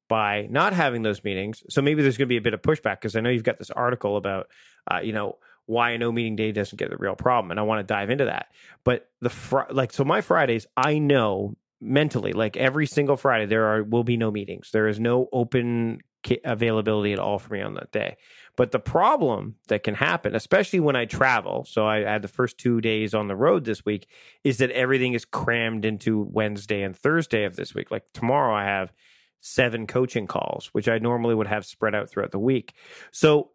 by 0.07 0.47
not 0.49 0.73
having 0.73 1.03
those 1.03 1.23
meetings, 1.23 1.63
so 1.69 1.81
maybe 1.81 2.01
there's 2.01 2.17
going 2.17 2.27
to 2.27 2.29
be 2.29 2.37
a 2.37 2.41
bit 2.41 2.53
of 2.53 2.61
pushback 2.61 2.99
because 2.99 3.15
I 3.15 3.21
know 3.21 3.29
you've 3.29 3.43
got 3.43 3.59
this 3.59 3.71
article 3.71 4.17
about, 4.17 4.47
uh, 4.91 4.99
you 5.01 5.13
know, 5.13 5.37
why 5.67 5.91
a 5.91 5.97
no 5.97 6.11
meeting 6.11 6.35
day 6.35 6.51
doesn't 6.51 6.77
get 6.77 6.89
the 6.89 6.97
real 6.97 7.15
problem, 7.15 7.51
and 7.51 7.59
I 7.59 7.63
want 7.63 7.79
to 7.79 7.93
dive 7.93 8.09
into 8.09 8.25
that. 8.25 8.47
But 8.83 9.09
the 9.21 9.29
fr- 9.29 9.71
like, 9.71 9.93
so 9.93 10.03
my 10.03 10.19
Fridays, 10.19 10.67
I 10.75 10.99
know 10.99 11.55
mentally, 11.79 12.33
like 12.33 12.57
every 12.57 12.87
single 12.87 13.15
Friday, 13.15 13.45
there 13.45 13.67
are 13.67 13.83
will 13.83 14.03
be 14.03 14.17
no 14.17 14.31
meetings. 14.31 14.71
There 14.71 14.87
is 14.87 14.99
no 14.99 15.29
open 15.31 16.01
availability 16.43 17.13
at 17.13 17.19
all 17.19 17.39
for 17.39 17.53
me 17.53 17.61
on 17.61 17.73
that 17.75 17.91
day. 17.91 18.17
But 18.55 18.71
the 18.71 18.79
problem 18.79 19.55
that 19.67 19.83
can 19.83 19.95
happen, 19.95 20.35
especially 20.35 20.79
when 20.79 20.95
I 20.95 21.05
travel, 21.05 21.65
so 21.65 21.87
I 21.87 21.99
had 21.99 22.21
the 22.21 22.27
first 22.27 22.57
two 22.57 22.81
days 22.81 23.13
on 23.13 23.27
the 23.27 23.35
road 23.35 23.63
this 23.63 23.85
week, 23.85 24.07
is 24.43 24.57
that 24.57 24.71
everything 24.71 25.13
is 25.13 25.25
crammed 25.25 25.85
into 25.85 26.21
Wednesday 26.21 26.83
and 26.83 26.95
Thursday 26.95 27.45
of 27.45 27.55
this 27.55 27.73
week. 27.73 27.91
Like 27.91 28.03
tomorrow, 28.13 28.53
I 28.53 28.65
have 28.65 28.91
seven 29.39 29.87
coaching 29.87 30.27
calls, 30.27 30.69
which 30.73 30.87
I 30.87 30.99
normally 30.99 31.33
would 31.33 31.47
have 31.47 31.65
spread 31.65 31.95
out 31.95 32.09
throughout 32.09 32.31
the 32.31 32.39
week. 32.39 32.73
So 33.11 33.51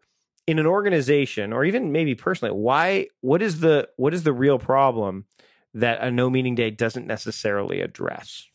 in 0.47 0.59
an 0.59 0.65
organization 0.65 1.51
or 1.51 1.65
even 1.65 1.91
maybe 1.91 2.15
personally 2.15 2.55
why 2.55 3.07
what 3.19 3.41
is 3.41 3.59
the 3.59 3.87
what 3.97 4.13
is 4.13 4.23
the 4.23 4.31
real 4.31 4.57
problem 4.57 5.25
that 5.73 6.01
a 6.01 6.09
no 6.09 6.29
meeting 6.29 6.55
day 6.55 6.71
doesn't 6.71 7.05
necessarily 7.05 7.81
address 7.81 8.47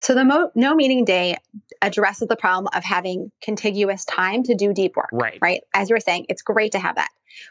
so 0.00 0.14
the 0.14 0.24
mo- 0.24 0.50
no 0.54 0.74
meeting 0.74 1.04
day 1.04 1.36
addresses 1.82 2.28
the 2.28 2.36
problem 2.36 2.68
of 2.74 2.84
having 2.84 3.30
contiguous 3.42 4.04
time 4.04 4.42
to 4.44 4.54
do 4.54 4.72
deep 4.72 4.96
work. 4.96 5.10
Right. 5.12 5.38
Right. 5.40 5.62
As 5.74 5.90
you 5.90 5.96
were 5.96 6.00
saying, 6.00 6.26
it's 6.28 6.42
great 6.42 6.72
to 6.72 6.78
have 6.78 6.96
that. 6.96 7.08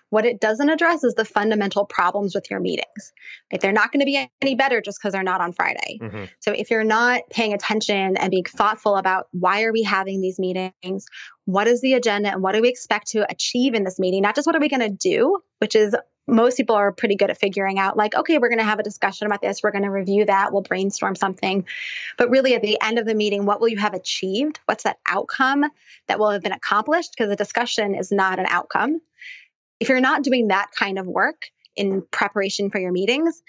What 0.10 0.26
it 0.26 0.42
doesn't 0.42 0.70
address 0.70 1.04
is 1.04 1.14
the 1.14 1.24
fundamental 1.24 1.86
problems 1.86 2.36
with 2.36 2.50
your 2.50 2.60
meetings. 2.60 3.14
Right? 3.52 3.62
They're 3.62 3.72
not 3.72 3.92
going 3.92 4.02
to 4.02 4.06
be 4.06 4.30
any 4.42 4.56
better 4.56 4.82
just 4.82 5.00
because 5.00 5.14
they're 5.14 5.24
not 5.24 5.40
on 5.40 5.54
Friday. 5.54 6.00
Mm-hmm. 6.02 6.26
So 6.40 6.52
if 6.52 6.72
you're 6.72 6.84
not 6.84 7.30
paying 7.30 7.54
attention 7.54 8.18
and 8.18 8.32
being 8.32 8.44
thoughtful 8.44 8.96
about 8.96 9.28
why 9.32 9.64
are 9.64 9.72
we 9.72 9.84
having 9.84 10.20
these 10.20 10.40
meetings, 10.40 11.06
what 11.46 11.68
is 11.68 11.82
the 11.82 11.94
agenda, 11.94 12.32
and 12.32 12.42
what 12.42 12.54
do 12.54 12.62
we 12.62 12.70
expect 12.70 13.08
to 13.10 13.30
achieve 13.30 13.74
in 13.74 13.84
this 13.84 14.00
meeting, 14.00 14.24
not 14.24 14.36
just 14.36 14.46
what 14.46 14.56
are 14.56 14.60
we 14.60 14.70
going 14.70 14.82
to 14.82 14.90
do, 14.90 15.40
which 15.60 15.76
is 15.76 15.96
most 16.28 16.58
people 16.58 16.76
are 16.76 16.92
pretty 16.92 17.16
good 17.16 17.30
at 17.30 17.40
figuring 17.40 17.80
out 17.80 17.96
like 17.96 18.14
okay 18.16 18.38
we're 18.38 18.50
going 18.50 18.60
to 18.60 18.66
have 18.66 18.80
a 18.80 18.84
discussion 18.84 19.28
about 19.28 19.42
this 19.42 19.64
we're 19.64 19.72
going 19.72 19.84
to 19.84 19.90
review 19.90 20.26
that 20.26 20.52
we'll 20.52 20.62
brainstorm 20.62 21.16
something. 21.16 21.66
But 22.18 22.30
really 22.30 22.56
at 22.56 22.62
the 22.62 22.78
end 22.82 23.00
of 23.00 23.06
the 23.06 23.16
meeting 23.16 23.46
what 23.46 23.62
will 23.62 23.70
you 23.70 23.78
have 23.78 23.94
achieved? 23.94 24.60
What's 24.66 24.84
that 24.84 24.98
outcome 25.08 25.66
that 26.08 26.20
will 26.20 26.32
have 26.32 26.44
been 26.44 26.52
accomplished? 26.52 27.14
Because 27.18 27.32
a 27.32 27.36
discussion 27.36 27.96
is 27.96 28.12
not 28.12 28.40
an 28.40 28.46
outcome. 28.48 29.02
If 29.80 29.90
you're 29.90 30.02
not 30.02 30.24
doing 30.24 30.50
that 30.50 30.72
kind 30.78 31.00
of 31.00 31.08
work 31.08 31.44
in 31.76 32.04
preparation 32.12 32.70
for 32.70 32.80
your 32.80 32.92
meetings 32.92 33.42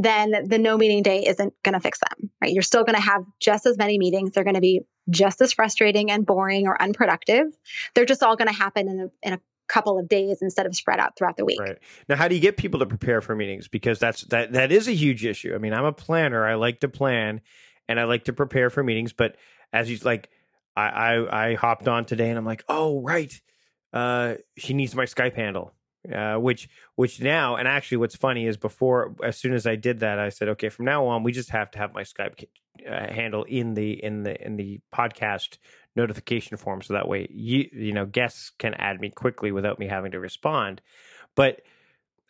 then 0.00 0.30
the 0.46 0.58
no 0.58 0.78
meeting 0.78 1.02
day 1.02 1.24
isn't 1.26 1.52
going 1.64 1.74
to 1.74 1.80
fix 1.80 1.98
them 1.98 2.30
right? 2.40 2.52
You're 2.52 2.62
still 2.62 2.84
going 2.84 2.96
to 2.96 3.02
have 3.02 3.24
just 3.40 3.66
as 3.66 3.76
many 3.76 3.98
meetings. 3.98 4.32
They're 4.32 4.44
going 4.44 4.54
to 4.54 4.60
be 4.60 4.82
just 5.10 5.40
as 5.40 5.52
frustrating 5.52 6.10
and 6.10 6.26
boring 6.26 6.66
or 6.66 6.80
unproductive. 6.80 7.46
They're 7.94 8.04
just 8.04 8.22
all 8.22 8.36
going 8.36 8.48
to 8.48 8.54
happen 8.54 8.88
in 8.88 9.00
a, 9.00 9.26
in 9.26 9.32
a 9.34 9.40
couple 9.68 9.98
of 9.98 10.08
days 10.08 10.38
instead 10.42 10.66
of 10.66 10.74
spread 10.74 10.98
out 10.98 11.16
throughout 11.16 11.36
the 11.36 11.44
week. 11.44 11.60
Right. 11.60 11.78
Now 12.08 12.16
how 12.16 12.28
do 12.28 12.34
you 12.34 12.40
get 12.40 12.56
people 12.56 12.80
to 12.80 12.86
prepare 12.86 13.20
for 13.20 13.34
meetings 13.36 13.68
because 13.68 13.98
that's 13.98 14.22
that 14.26 14.52
that 14.52 14.72
is 14.72 14.88
a 14.88 14.92
huge 14.92 15.24
issue. 15.24 15.54
I 15.54 15.58
mean, 15.58 15.72
I'm 15.72 15.84
a 15.84 15.92
planner. 15.92 16.46
I 16.46 16.54
like 16.54 16.80
to 16.80 16.88
plan 16.88 17.40
and 17.88 18.00
I 18.00 18.04
like 18.04 18.24
to 18.24 18.32
prepare 18.32 18.70
for 18.70 18.82
meetings, 18.82 19.12
but 19.12 19.36
as 19.72 19.90
you 19.90 19.98
like 20.02 20.30
I 20.76 20.88
I, 20.88 21.50
I 21.50 21.54
hopped 21.54 21.88
on 21.88 22.04
today 22.04 22.28
and 22.28 22.38
I'm 22.38 22.46
like, 22.46 22.64
"Oh, 22.68 23.00
right. 23.02 23.32
Uh 23.92 24.34
she 24.56 24.74
needs 24.74 24.94
my 24.94 25.04
Skype 25.04 25.34
handle." 25.34 25.72
Uh, 26.12 26.36
which 26.36 26.68
which 26.94 27.20
now 27.20 27.56
and 27.56 27.66
actually 27.66 27.98
what's 27.98 28.16
funny 28.16 28.46
is 28.46 28.56
before 28.56 29.14
as 29.22 29.36
soon 29.36 29.52
as 29.52 29.66
I 29.66 29.74
did 29.74 30.00
that 30.00 30.18
I 30.18 30.28
said 30.28 30.48
okay 30.50 30.68
from 30.68 30.84
now 30.84 31.06
on 31.06 31.24
we 31.24 31.32
just 31.32 31.50
have 31.50 31.70
to 31.72 31.78
have 31.78 31.92
my 31.92 32.02
Skype 32.02 32.46
uh, 32.88 33.12
handle 33.12 33.42
in 33.42 33.74
the 33.74 34.02
in 34.02 34.22
the 34.22 34.40
in 34.42 34.56
the 34.56 34.80
podcast 34.94 35.58
notification 35.98 36.56
form 36.56 36.80
so 36.80 36.94
that 36.94 37.08
way 37.08 37.26
you 37.30 37.68
you 37.72 37.92
know 37.92 38.06
guests 38.06 38.52
can 38.58 38.72
add 38.74 39.00
me 39.00 39.10
quickly 39.10 39.52
without 39.52 39.78
me 39.78 39.86
having 39.86 40.12
to 40.12 40.20
respond. 40.20 40.80
But 41.34 41.60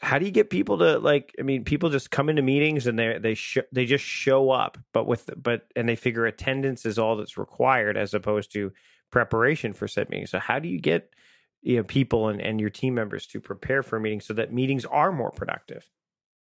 how 0.00 0.18
do 0.18 0.24
you 0.24 0.30
get 0.30 0.50
people 0.50 0.78
to 0.78 0.98
like 0.98 1.34
i 1.38 1.42
mean 1.42 1.64
people 1.64 1.90
just 1.90 2.10
come 2.10 2.28
into 2.28 2.42
meetings 2.42 2.86
and 2.86 2.98
they 2.98 3.18
they 3.18 3.34
sh- 3.34 3.58
they 3.72 3.84
just 3.84 4.04
show 4.04 4.50
up 4.50 4.78
but 4.92 5.06
with 5.06 5.28
but 5.36 5.66
and 5.74 5.88
they 5.88 5.96
figure 5.96 6.24
attendance 6.26 6.86
is 6.86 6.98
all 6.98 7.16
that's 7.16 7.36
required 7.36 7.96
as 7.96 8.14
opposed 8.14 8.52
to 8.52 8.72
preparation 9.10 9.72
for 9.72 9.88
said 9.88 10.08
meetings 10.08 10.30
so 10.30 10.38
how 10.38 10.58
do 10.58 10.68
you 10.68 10.80
get 10.80 11.12
you 11.62 11.76
know 11.76 11.82
people 11.82 12.28
and, 12.28 12.40
and 12.40 12.60
your 12.60 12.70
team 12.70 12.94
members 12.94 13.26
to 13.26 13.40
prepare 13.40 13.82
for 13.82 13.98
meetings 13.98 14.24
so 14.24 14.34
that 14.34 14.52
meetings 14.52 14.84
are 14.84 15.10
more 15.10 15.32
productive 15.32 15.90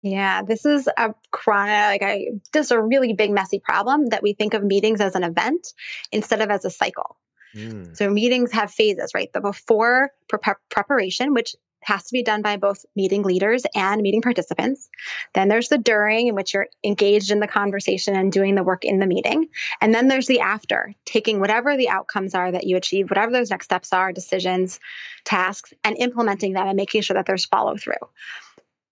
yeah, 0.02 0.42
this 0.42 0.64
is 0.64 0.88
a 0.88 1.14
chronic, 1.30 2.00
like 2.00 2.02
I, 2.02 2.26
just 2.52 2.70
a 2.70 2.80
really 2.80 3.12
big, 3.12 3.30
messy 3.30 3.58
problem 3.58 4.06
that 4.06 4.22
we 4.22 4.32
think 4.32 4.54
of 4.54 4.64
meetings 4.64 5.00
as 5.00 5.14
an 5.14 5.24
event 5.24 5.68
instead 6.10 6.40
of 6.40 6.50
as 6.50 6.64
a 6.64 6.70
cycle. 6.70 7.16
Mm. 7.54 7.96
So 7.96 8.08
meetings 8.10 8.52
have 8.52 8.70
phases, 8.70 9.12
right? 9.14 9.32
The 9.32 9.40
before 9.40 10.10
pre- 10.28 10.54
preparation, 10.70 11.34
which 11.34 11.54
has 11.82 12.04
to 12.04 12.12
be 12.12 12.22
done 12.22 12.42
by 12.42 12.56
both 12.56 12.84
meeting 12.94 13.22
leaders 13.22 13.62
and 13.74 14.02
meeting 14.02 14.22
participants. 14.22 14.88
Then 15.32 15.48
there's 15.48 15.68
the 15.68 15.78
during, 15.78 16.28
in 16.28 16.34
which 16.34 16.52
you're 16.52 16.68
engaged 16.84 17.30
in 17.30 17.40
the 17.40 17.46
conversation 17.46 18.14
and 18.14 18.30
doing 18.30 18.54
the 18.54 18.62
work 18.62 18.84
in 18.84 18.98
the 18.98 19.06
meeting. 19.06 19.48
And 19.80 19.94
then 19.94 20.08
there's 20.08 20.26
the 20.26 20.40
after, 20.40 20.94
taking 21.04 21.40
whatever 21.40 21.76
the 21.76 21.88
outcomes 21.88 22.34
are 22.34 22.52
that 22.52 22.66
you 22.66 22.76
achieve, 22.76 23.08
whatever 23.10 23.32
those 23.32 23.50
next 23.50 23.64
steps 23.64 23.92
are, 23.92 24.12
decisions, 24.12 24.78
tasks, 25.24 25.72
and 25.82 25.96
implementing 25.98 26.52
them 26.52 26.68
and 26.68 26.76
making 26.76 27.02
sure 27.02 27.14
that 27.14 27.26
there's 27.26 27.46
follow 27.46 27.76
through. 27.76 27.94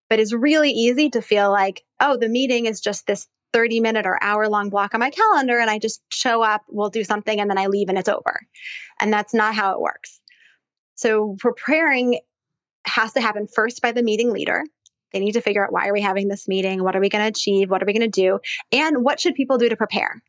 But 0.09 0.21
it's 0.21 0.33
really 0.33 0.71
easy 0.71 1.11
to 1.11 1.23
feel 1.23 1.51
like, 1.51 1.85
oh, 2.01 2.17
the 2.17 2.29
meeting 2.29 2.67
is 2.67 2.81
just 2.81 3.07
this 3.07 3.27
30 3.53 3.81
minute 3.81 4.07
or 4.07 4.23
hour 4.23 4.49
long 4.49 4.69
block 4.71 4.95
on 4.95 5.01
my 5.01 5.11
calendar 5.11 5.59
and 5.59 5.71
I 5.71 5.79
just 5.79 6.03
show 6.11 6.43
up, 6.43 6.63
we'll 6.69 6.91
do 6.91 7.05
something, 7.05 7.41
and 7.41 7.49
then 7.49 7.59
I 7.59 7.67
leave 7.67 7.89
and 7.89 7.99
it's 7.99 8.09
over. 8.09 8.41
And 9.01 9.13
that's 9.13 9.35
not 9.35 9.55
how 9.55 9.73
it 9.73 9.81
works. 9.81 10.21
So 10.95 11.37
preparing 11.39 12.21
has 12.85 13.13
to 13.15 13.21
happen 13.21 13.47
first 13.47 13.83
by 13.83 13.93
the 13.93 14.03
meeting 14.03 14.33
leader. 14.33 14.65
They 15.13 15.21
need 15.21 15.33
to 15.33 15.41
figure 15.41 15.65
out 15.65 15.73
why 15.73 15.89
are 15.89 15.93
we 15.93 16.03
having 16.03 16.29
this 16.29 16.49
meeting? 16.49 16.83
What 16.83 16.95
are 16.95 17.01
we 17.01 17.09
going 17.09 17.25
to 17.25 17.29
achieve? 17.29 17.71
What 17.71 17.83
are 17.83 17.87
we 17.87 17.95
going 17.95 18.11
to 18.11 18.21
do? 18.21 18.41
And 18.73 19.03
what 19.03 19.21
should 19.21 19.35
people 19.35 19.57
do 19.57 19.69
to 19.69 19.77
prepare? 19.77 20.23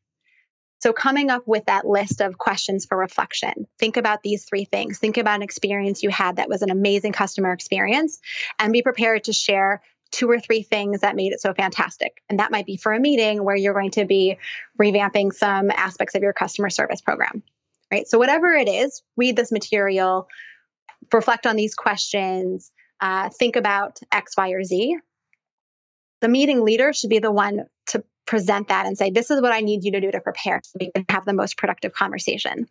So 0.79 0.93
coming 0.93 1.29
up 1.29 1.43
with 1.45 1.65
that 1.65 1.85
list 1.85 2.21
of 2.21 2.37
questions 2.37 2.85
for 2.85 2.97
reflection. 2.97 3.67
Think 3.77 3.97
about 3.97 4.23
these 4.23 4.45
three 4.45 4.65
things. 4.65 4.97
Think 4.97 5.17
about 5.17 5.35
an 5.35 5.43
experience 5.43 6.03
you 6.03 6.09
had 6.09 6.37
that 6.37 6.49
was 6.49 6.61
an 6.61 6.71
amazing 6.71 7.11
customer 7.11 7.51
experience 7.51 8.19
and 8.57 8.73
be 8.73 8.81
prepared 8.81 9.25
to 9.25 9.33
share 9.33 9.81
two 10.11 10.29
or 10.29 10.39
three 10.39 10.63
things 10.63 11.01
that 11.01 11.15
made 11.15 11.33
it 11.33 11.41
so 11.41 11.53
fantastic. 11.53 12.23
And 12.29 12.39
that 12.39 12.51
might 12.51 12.65
be 12.65 12.77
for 12.77 12.93
a 12.93 12.99
meeting 12.99 13.43
where 13.43 13.55
you're 13.55 13.73
going 13.73 13.91
to 13.91 14.05
be 14.05 14.37
revamping 14.81 15.33
some 15.33 15.69
aspects 15.69 16.15
of 16.15 16.23
your 16.23 16.33
customer 16.33 16.69
service 16.69 17.01
program. 17.01 17.43
Right? 17.91 18.07
So 18.07 18.17
whatever 18.17 18.51
it 18.53 18.69
is, 18.69 19.01
read 19.17 19.35
this 19.35 19.51
material, 19.51 20.27
reflect 21.11 21.45
on 21.45 21.55
these 21.55 21.75
questions, 21.75 22.71
uh, 23.01 23.29
think 23.29 23.55
about 23.55 23.99
X, 24.11 24.35
Y, 24.37 24.51
or 24.51 24.63
Z. 24.63 24.97
The 26.21 26.27
meeting 26.27 26.63
leader 26.63 26.93
should 26.93 27.09
be 27.09 27.19
the 27.19 27.31
one 27.31 27.65
to 27.87 28.03
present 28.29 28.67
that 28.67 28.85
and 28.85 28.95
say, 28.95 29.09
This 29.09 29.31
is 29.31 29.41
what 29.41 29.51
I 29.51 29.61
need 29.61 29.83
you 29.83 29.91
to 29.93 29.99
do 29.99 30.11
to 30.11 30.21
prepare 30.21 30.61
so 30.63 30.77
we 30.79 30.91
can 30.91 31.03
have 31.09 31.25
the 31.25 31.33
most 31.33 31.57
productive 31.57 31.93
conversation. 31.93 32.67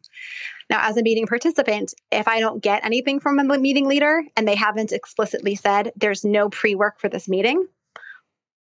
Now, 0.70 0.88
as 0.88 0.96
a 0.96 1.02
meeting 1.02 1.26
participant, 1.26 1.94
if 2.12 2.28
I 2.28 2.38
don't 2.38 2.62
get 2.62 2.84
anything 2.84 3.18
from 3.18 3.40
a 3.40 3.58
meeting 3.58 3.88
leader 3.88 4.22
and 4.36 4.46
they 4.46 4.54
haven't 4.54 4.92
explicitly 4.92 5.56
said 5.56 5.92
there's 5.96 6.24
no 6.24 6.48
pre 6.48 6.76
work 6.76 7.00
for 7.00 7.08
this 7.08 7.28
meeting, 7.28 7.66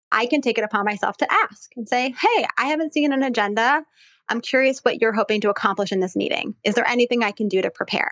I 0.10 0.25
can 0.25 0.39
take 0.39 0.58
it 0.58 0.63
upon 0.63 0.86
myself 0.86 1.17
to 1.17 1.27
ask 1.29 1.69
and 1.75 1.88
say, 1.88 2.12
Hey, 2.17 2.45
I 2.58 2.67
haven't 2.67 2.93
seen 2.93 3.12
an 3.12 3.23
agenda. 3.23 3.84
I'm 4.29 4.39
curious 4.39 4.79
what 4.79 5.01
you're 5.01 5.13
hoping 5.13 5.41
to 5.41 5.49
accomplish 5.49 5.91
in 5.91 5.99
this 5.99 6.15
meeting. 6.15 6.55
Is 6.63 6.75
there 6.75 6.88
anything 6.88 7.23
I 7.23 7.31
can 7.31 7.49
do 7.49 7.62
to 7.62 7.71
prepare? 7.71 8.10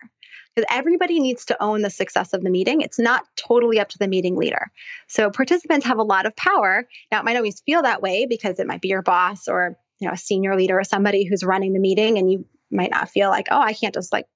Because 0.54 0.66
everybody 0.70 1.20
needs 1.20 1.44
to 1.46 1.62
own 1.62 1.82
the 1.82 1.90
success 1.90 2.32
of 2.32 2.42
the 2.42 2.50
meeting. 2.50 2.80
It's 2.80 2.98
not 2.98 3.24
totally 3.36 3.80
up 3.80 3.88
to 3.90 3.98
the 3.98 4.08
meeting 4.08 4.36
leader. 4.36 4.70
So 5.08 5.30
participants 5.30 5.86
have 5.86 5.98
a 5.98 6.02
lot 6.02 6.26
of 6.26 6.36
power. 6.36 6.86
Now, 7.10 7.20
it 7.20 7.24
might 7.24 7.36
always 7.36 7.60
feel 7.60 7.82
that 7.82 8.02
way 8.02 8.26
because 8.26 8.58
it 8.58 8.66
might 8.66 8.80
be 8.80 8.88
your 8.88 9.02
boss 9.02 9.48
or 9.48 9.76
you 10.00 10.08
know 10.08 10.14
a 10.14 10.18
senior 10.18 10.56
leader 10.56 10.78
or 10.78 10.84
somebody 10.84 11.24
who's 11.24 11.44
running 11.44 11.72
the 11.72 11.80
meeting, 11.80 12.18
and 12.18 12.30
you 12.30 12.46
might 12.70 12.90
not 12.90 13.08
feel 13.08 13.30
like, 13.30 13.48
oh, 13.50 13.60
I 13.60 13.72
can't 13.72 13.94
just 13.94 14.12
like 14.12 14.26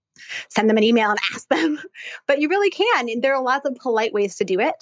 send 0.49 0.69
them 0.69 0.77
an 0.77 0.85
email 0.85 1.11
and 1.11 1.19
ask 1.35 1.49
them, 1.49 1.81
but 2.27 2.41
you 2.41 2.49
really 2.49 2.71
can. 2.71 3.21
There 3.21 3.35
are 3.35 3.43
lots 3.43 3.69
of 3.69 3.77
polite 3.77 4.13
ways 4.13 4.37
to 4.37 4.45
do 4.45 4.61
it. 4.61 4.75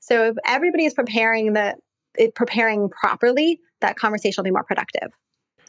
So 0.00 0.28
if 0.28 0.36
everybody 0.46 0.86
is 0.86 0.94
preparing 0.94 1.52
the 1.52 1.76
it, 2.16 2.34
preparing 2.34 2.88
properly, 2.88 3.60
that 3.80 3.96
conversation 3.96 4.42
will 4.42 4.46
be 4.46 4.50
more 4.50 4.64
productive. 4.64 5.10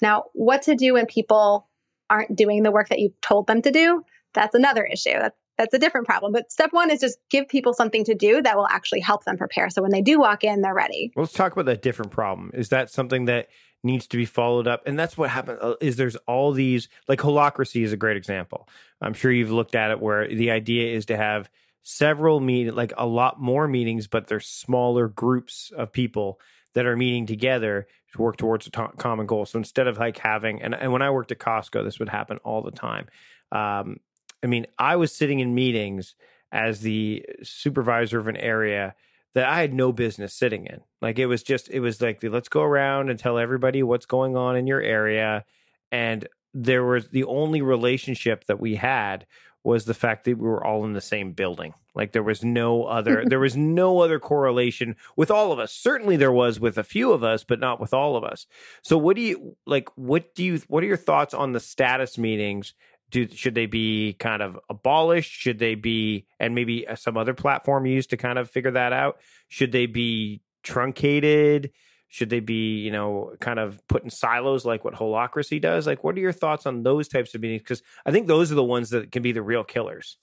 Now, 0.01 0.25
what 0.33 0.63
to 0.63 0.75
do 0.75 0.93
when 0.93 1.05
people 1.05 1.69
aren't 2.09 2.35
doing 2.35 2.63
the 2.63 2.71
work 2.71 2.89
that 2.89 2.99
you've 2.99 3.19
told 3.21 3.47
them 3.47 3.61
to 3.61 3.71
do? 3.71 4.03
That's 4.33 4.55
another 4.55 4.83
issue. 4.83 5.11
That's, 5.11 5.37
that's 5.57 5.73
a 5.73 5.79
different 5.79 6.07
problem. 6.07 6.31
But 6.31 6.51
step 6.51 6.71
one 6.73 6.89
is 6.89 6.99
just 6.99 7.17
give 7.29 7.47
people 7.47 7.73
something 7.73 8.03
to 8.05 8.15
do 8.15 8.41
that 8.41 8.57
will 8.57 8.67
actually 8.67 9.01
help 9.01 9.25
them 9.25 9.37
prepare. 9.37 9.69
So 9.69 9.81
when 9.81 9.91
they 9.91 10.01
do 10.01 10.19
walk 10.19 10.43
in, 10.43 10.61
they're 10.61 10.73
ready. 10.73 11.11
Well, 11.15 11.23
let's 11.23 11.33
talk 11.33 11.51
about 11.51 11.65
that 11.65 11.81
different 11.81 12.11
problem. 12.11 12.51
Is 12.53 12.69
that 12.69 12.89
something 12.89 13.25
that 13.25 13.49
needs 13.83 14.07
to 14.07 14.17
be 14.17 14.25
followed 14.25 14.67
up? 14.67 14.83
And 14.85 14.97
that's 14.97 15.17
what 15.17 15.29
happens 15.29 15.59
uh, 15.61 15.75
is 15.81 15.97
there's 15.97 16.15
all 16.27 16.51
these 16.51 16.89
like 17.07 17.19
holacracy 17.19 17.83
is 17.83 17.93
a 17.93 17.97
great 17.97 18.17
example. 18.17 18.67
I'm 19.01 19.13
sure 19.13 19.31
you've 19.31 19.51
looked 19.51 19.75
at 19.75 19.91
it 19.91 19.99
where 19.99 20.27
the 20.27 20.51
idea 20.51 20.95
is 20.95 21.05
to 21.07 21.17
have 21.17 21.49
several 21.83 22.39
meet 22.39 22.73
like 22.73 22.93
a 22.97 23.05
lot 23.05 23.41
more 23.41 23.67
meetings, 23.67 24.07
but 24.07 24.27
there's 24.27 24.47
smaller 24.47 25.07
groups 25.07 25.71
of 25.75 25.91
people 25.91 26.39
that 26.73 26.85
are 26.85 26.95
meeting 26.95 27.25
together 27.25 27.87
to 28.13 28.21
work 28.21 28.37
towards 28.37 28.67
a 28.67 28.71
t- 28.71 28.81
common 28.97 29.25
goal. 29.25 29.45
So 29.45 29.57
instead 29.57 29.87
of 29.87 29.97
like 29.97 30.17
having, 30.17 30.61
and, 30.61 30.75
and 30.75 30.91
when 30.91 31.01
I 31.01 31.09
worked 31.09 31.31
at 31.31 31.39
Costco, 31.39 31.83
this 31.83 31.99
would 31.99 32.09
happen 32.09 32.37
all 32.43 32.61
the 32.61 32.71
time. 32.71 33.07
Um, 33.51 33.97
I 34.43 34.47
mean, 34.47 34.65
I 34.77 34.95
was 34.95 35.13
sitting 35.13 35.39
in 35.39 35.55
meetings 35.55 36.15
as 36.51 36.81
the 36.81 37.25
supervisor 37.43 38.19
of 38.19 38.27
an 38.27 38.37
area 38.37 38.95
that 39.33 39.47
I 39.47 39.61
had 39.61 39.73
no 39.73 39.91
business 39.91 40.33
sitting 40.33 40.65
in. 40.65 40.81
Like 41.01 41.17
it 41.19 41.27
was 41.27 41.43
just, 41.43 41.69
it 41.69 41.79
was 41.79 42.01
like, 42.01 42.21
let's 42.23 42.49
go 42.49 42.63
around 42.63 43.09
and 43.09 43.17
tell 43.17 43.37
everybody 43.37 43.81
what's 43.83 44.05
going 44.05 44.35
on 44.35 44.55
in 44.57 44.67
your 44.67 44.81
area. 44.81 45.45
And 45.91 46.27
there 46.53 46.83
was 46.83 47.09
the 47.09 47.23
only 47.23 47.61
relationship 47.61 48.45
that 48.45 48.59
we 48.59 48.75
had 48.75 49.25
was 49.63 49.85
the 49.85 49.93
fact 49.93 50.25
that 50.25 50.37
we 50.37 50.47
were 50.47 50.65
all 50.65 50.83
in 50.85 50.93
the 50.93 51.01
same 51.01 51.33
building. 51.33 51.73
Like 51.93 52.11
there 52.13 52.23
was 52.23 52.43
no 52.43 52.85
other, 52.85 53.23
there 53.27 53.39
was 53.39 53.55
no 53.55 53.99
other 53.99 54.19
correlation 54.19 54.95
with 55.15 55.31
all 55.31 55.51
of 55.51 55.59
us. 55.59 55.71
Certainly 55.71 56.17
there 56.17 56.31
was 56.31 56.59
with 56.59 56.77
a 56.77 56.83
few 56.83 57.13
of 57.13 57.23
us, 57.23 57.43
but 57.43 57.59
not 57.59 57.79
with 57.79 57.93
all 57.93 58.17
of 58.17 58.23
us. 58.23 58.47
So 58.81 58.97
what 58.97 59.15
do 59.15 59.21
you 59.21 59.55
like? 59.65 59.89
What 59.95 60.35
do 60.35 60.43
you? 60.43 60.61
What 60.67 60.83
are 60.83 60.87
your 60.87 60.97
thoughts 60.97 61.33
on 61.33 61.53
the 61.53 61.59
status 61.59 62.17
meetings 62.17 62.73
do 63.11 63.27
should 63.29 63.55
they 63.55 63.65
be 63.65 64.13
kind 64.13 64.41
of 64.41 64.59
abolished? 64.69 65.31
Should 65.31 65.59
they 65.59 65.75
be 65.75 66.25
and 66.39 66.55
maybe 66.55 66.87
uh, 66.87 66.95
some 66.95 67.17
other 67.17 67.33
platform 67.33 67.85
used 67.85 68.09
to 68.11 68.17
kind 68.17 68.39
of 68.39 68.49
figure 68.49 68.71
that 68.71 68.93
out? 68.93 69.19
Should 69.49 69.71
they 69.71 69.85
be 69.85 70.41
truncated? 70.63 71.71
Should 72.07 72.29
they 72.29 72.39
be 72.39 72.79
you 72.79 72.91
know 72.91 73.35
kind 73.39 73.59
of 73.59 73.85
put 73.87 74.03
in 74.03 74.09
silos 74.09 74.65
like 74.65 74.83
what 74.83 74.95
holacracy 74.95 75.61
does? 75.61 75.85
Like 75.85 76.03
what 76.03 76.15
are 76.15 76.21
your 76.21 76.31
thoughts 76.31 76.65
on 76.65 76.83
those 76.83 77.07
types 77.07 77.35
of 77.35 77.41
meetings? 77.41 77.61
Because 77.61 77.83
i 78.05 78.11
think 78.11 78.27
those 78.27 78.51
are 78.51 78.55
the 78.55 78.63
ones 78.63 78.89
that 78.89 79.11
can 79.11 79.21
be 79.21 79.31
the 79.31 79.43
real 79.43 79.63
killers. 79.63 80.17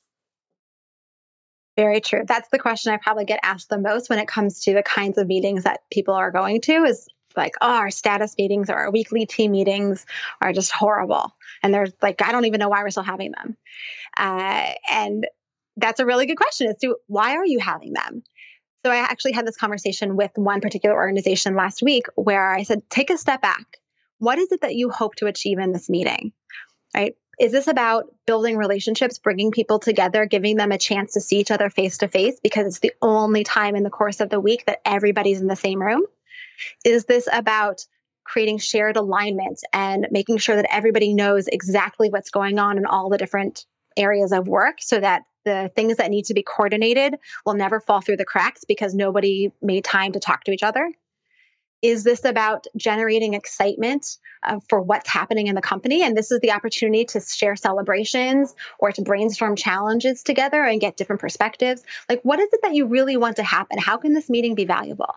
Very 1.77 2.01
true. 2.01 2.23
That's 2.27 2.49
the 2.49 2.59
question 2.59 2.93
i 2.93 2.97
probably 2.97 3.25
get 3.25 3.41
asked 3.43 3.69
the 3.69 3.79
most 3.79 4.11
when 4.11 4.19
it 4.19 4.27
comes 4.27 4.65
to 4.65 4.75
the 4.75 4.83
kinds 4.83 5.19
of 5.19 5.27
meetings 5.27 5.65
that 5.65 5.81
people 5.91 6.15
are 6.15 6.33
going 6.33 6.61
to 6.63 6.85
is 6.85 7.09
like, 7.39 7.55
oh, 7.61 7.71
our 7.71 7.91
status 7.91 8.35
meetings 8.37 8.69
or 8.69 8.75
our 8.75 8.91
weekly 8.91 9.25
team 9.25 9.53
meetings 9.53 10.05
are 10.41 10.53
just 10.53 10.73
horrible. 10.73 11.35
And 11.63 11.73
they're 11.73 11.89
like, 12.03 12.21
I 12.21 12.33
don't 12.33 12.45
even 12.45 12.61
know 12.61 12.69
why 12.69 12.83
we're 12.83 12.91
still 12.91 13.03
having 13.03 13.33
them. 13.33 13.57
Uh, 14.17 14.73
and 14.91 15.27
that's 15.77 16.01
a 16.01 16.07
really 16.07 16.27
good 16.27 16.37
question 16.37 16.69
as 16.69 16.77
to 16.79 16.97
why 17.07 17.37
are 17.37 17.47
you 17.47 17.59
having 17.59 17.95
them? 17.95 18.23
So 18.85 18.93
I 18.93 18.97
actually 18.97 19.33
had 19.33 19.47
this 19.47 19.57
conversation 19.57 20.17
with 20.17 20.33
one 20.35 20.61
particular 20.61 20.95
organization 20.95 21.57
last 21.57 21.83
week 21.83 22.07
where 22.15 22.51
I 22.51 22.63
said, 22.63 22.89
take 22.91 23.11
a 23.11 23.19
step 23.19 23.43
back. 23.43 23.79
What 24.19 24.39
is 24.39 24.53
it 24.53 24.61
that 24.63 24.75
you 24.75 24.91
hope 24.91 25.15
to 25.17 25.27
achieve 25.27 25.59
in 25.59 25.73
this 25.73 25.89
meeting? 25.89 26.33
Right? 26.95 27.15
Is 27.41 27.53
this 27.53 27.69
about 27.69 28.07
building 28.27 28.57
relationships, 28.57 29.19
bringing 29.19 29.53
people 29.53 29.79
together, 29.79 30.27
giving 30.27 30.57
them 30.57 30.73
a 30.73 30.79
chance 30.79 31.13
to 31.13 31.21
see 31.21 31.39
each 31.39 31.53
other 31.53 31.71
face 31.71 31.99
to 31.99 32.09
face 32.09 32.41
because 32.43 32.67
it's 32.67 32.81
the 32.81 32.93
only 33.01 33.45
time 33.45 33.77
in 33.77 33.85
the 33.85 33.91
course 33.91 34.21
of 34.21 34.29
the 34.29 34.41
week 34.41 34.67
that 34.67 34.81
everybody's 34.85 35.41
in 35.41 35.47
the 35.47 35.55
same 35.55 35.81
room? 35.81 36.03
Is 36.85 37.05
this 37.05 37.29
about 37.33 37.85
creating 38.25 38.59
shared 38.59 38.97
alignment 38.97 39.61
and 39.73 40.07
making 40.11 40.37
sure 40.39 40.57
that 40.57 40.73
everybody 40.73 41.15
knows 41.15 41.49
exactly 41.49 42.11
what's 42.11 42.31
going 42.31 42.59
on 42.59 42.77
in 42.77 42.85
all 42.85 43.09
the 43.09 43.19
different 43.19 43.65
areas 43.97 44.33
of 44.33 44.47
work 44.47 44.77
so 44.81 45.01
that 45.01 45.23
the 45.45 45.71
things 45.75 45.97
that 45.97 46.11
need 46.11 46.27
to 46.27 46.35
be 46.35 46.43
coordinated 46.43 47.15
will 47.47 47.55
never 47.55 47.81
fall 47.81 48.01
through 48.01 48.19
the 48.19 48.25
cracks 48.25 48.65
because 48.69 48.95
nobody 48.95 49.51
made 49.63 49.83
time 49.83 50.13
to 50.13 50.21
talk 50.21 50.45
to 50.45 50.53
each 50.53 50.63
other? 50.63 50.93
Is 51.81 52.03
this 52.03 52.25
about 52.25 52.67
generating 52.77 53.35
excitement 53.35 54.19
uh, 54.43 54.59
for 54.69 54.81
what's 54.81 55.09
happening 55.09 55.47
in 55.47 55.55
the 55.55 55.61
company? 55.61 56.03
And 56.03 56.17
this 56.17 56.33
is 56.33 56.41
the 56.41 56.53
opportunity 56.53 57.05
to 57.07 57.21
share 57.21 57.55
celebrations 57.55 58.55
or 58.81 58.91
to 58.91 59.03
brainstorm 59.03 59.55
challenges 59.55 60.25
together 60.25 60.63
and 60.63 60.81
get 60.81 60.97
different 60.97 61.21
perspectives. 61.21 61.85
Like, 62.09 62.21
what 62.23 62.41
is 62.41 62.49
it 62.53 62.61
that 62.63 62.75
you 62.75 62.87
really 62.87 63.17
want 63.17 63.37
to 63.37 63.45
happen? 63.45 63.79
How 63.79 63.97
can 63.97 64.13
this 64.13 64.29
meeting 64.29 64.57
be 64.57 64.65
valuable? 64.65 65.15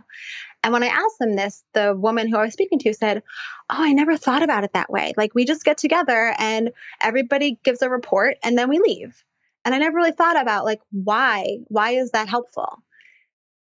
And 0.63 0.71
when 0.71 0.84
I 0.84 0.88
asked 0.88 1.17
them 1.19 1.36
this, 1.36 1.63
the 1.74 1.95
woman 1.95 2.28
who 2.28 2.38
I 2.38 2.43
was 2.43 2.54
speaking 2.54 2.78
to 2.80 2.93
said, 2.93 3.24
Oh, 3.69 3.84
I 3.84 3.93
never 3.93 4.15
thought 4.15 4.43
about 4.43 4.63
it 4.63 4.74
that 4.74 4.91
way. 4.91 5.13
Like, 5.17 5.34
we 5.34 5.45
just 5.45 5.65
get 5.65 5.80
together 5.80 6.36
and 6.38 6.71
everybody 7.02 7.58
gives 7.63 7.82
a 7.82 7.89
report 7.89 8.38
and 8.43 8.58
then 8.58 8.69
we 8.69 8.80
leave. 8.80 9.24
And 9.65 9.74
I 9.74 9.80
never 9.80 9.95
really 9.95 10.12
thought 10.12 10.39
about, 10.39 10.65
like, 10.65 10.82
why? 10.91 11.58
Why 11.67 11.91
is 11.91 12.12
that 12.12 12.30
helpful? 12.30 12.84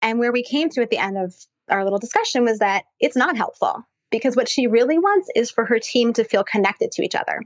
And 0.01 0.19
where 0.19 0.31
we 0.31 0.43
came 0.43 0.69
to 0.69 0.81
at 0.81 0.89
the 0.89 0.97
end 0.97 1.17
of 1.17 1.35
our 1.71 1.83
little 1.83 1.99
discussion 1.99 2.43
was 2.43 2.59
that 2.59 2.83
it's 2.99 3.15
not 3.15 3.37
helpful 3.37 3.83
because 4.11 4.35
what 4.35 4.49
she 4.49 4.67
really 4.67 4.97
wants 4.97 5.29
is 5.35 5.51
for 5.51 5.65
her 5.65 5.79
team 5.79 6.13
to 6.13 6.23
feel 6.23 6.43
connected 6.43 6.91
to 6.93 7.03
each 7.03 7.15
other. 7.15 7.41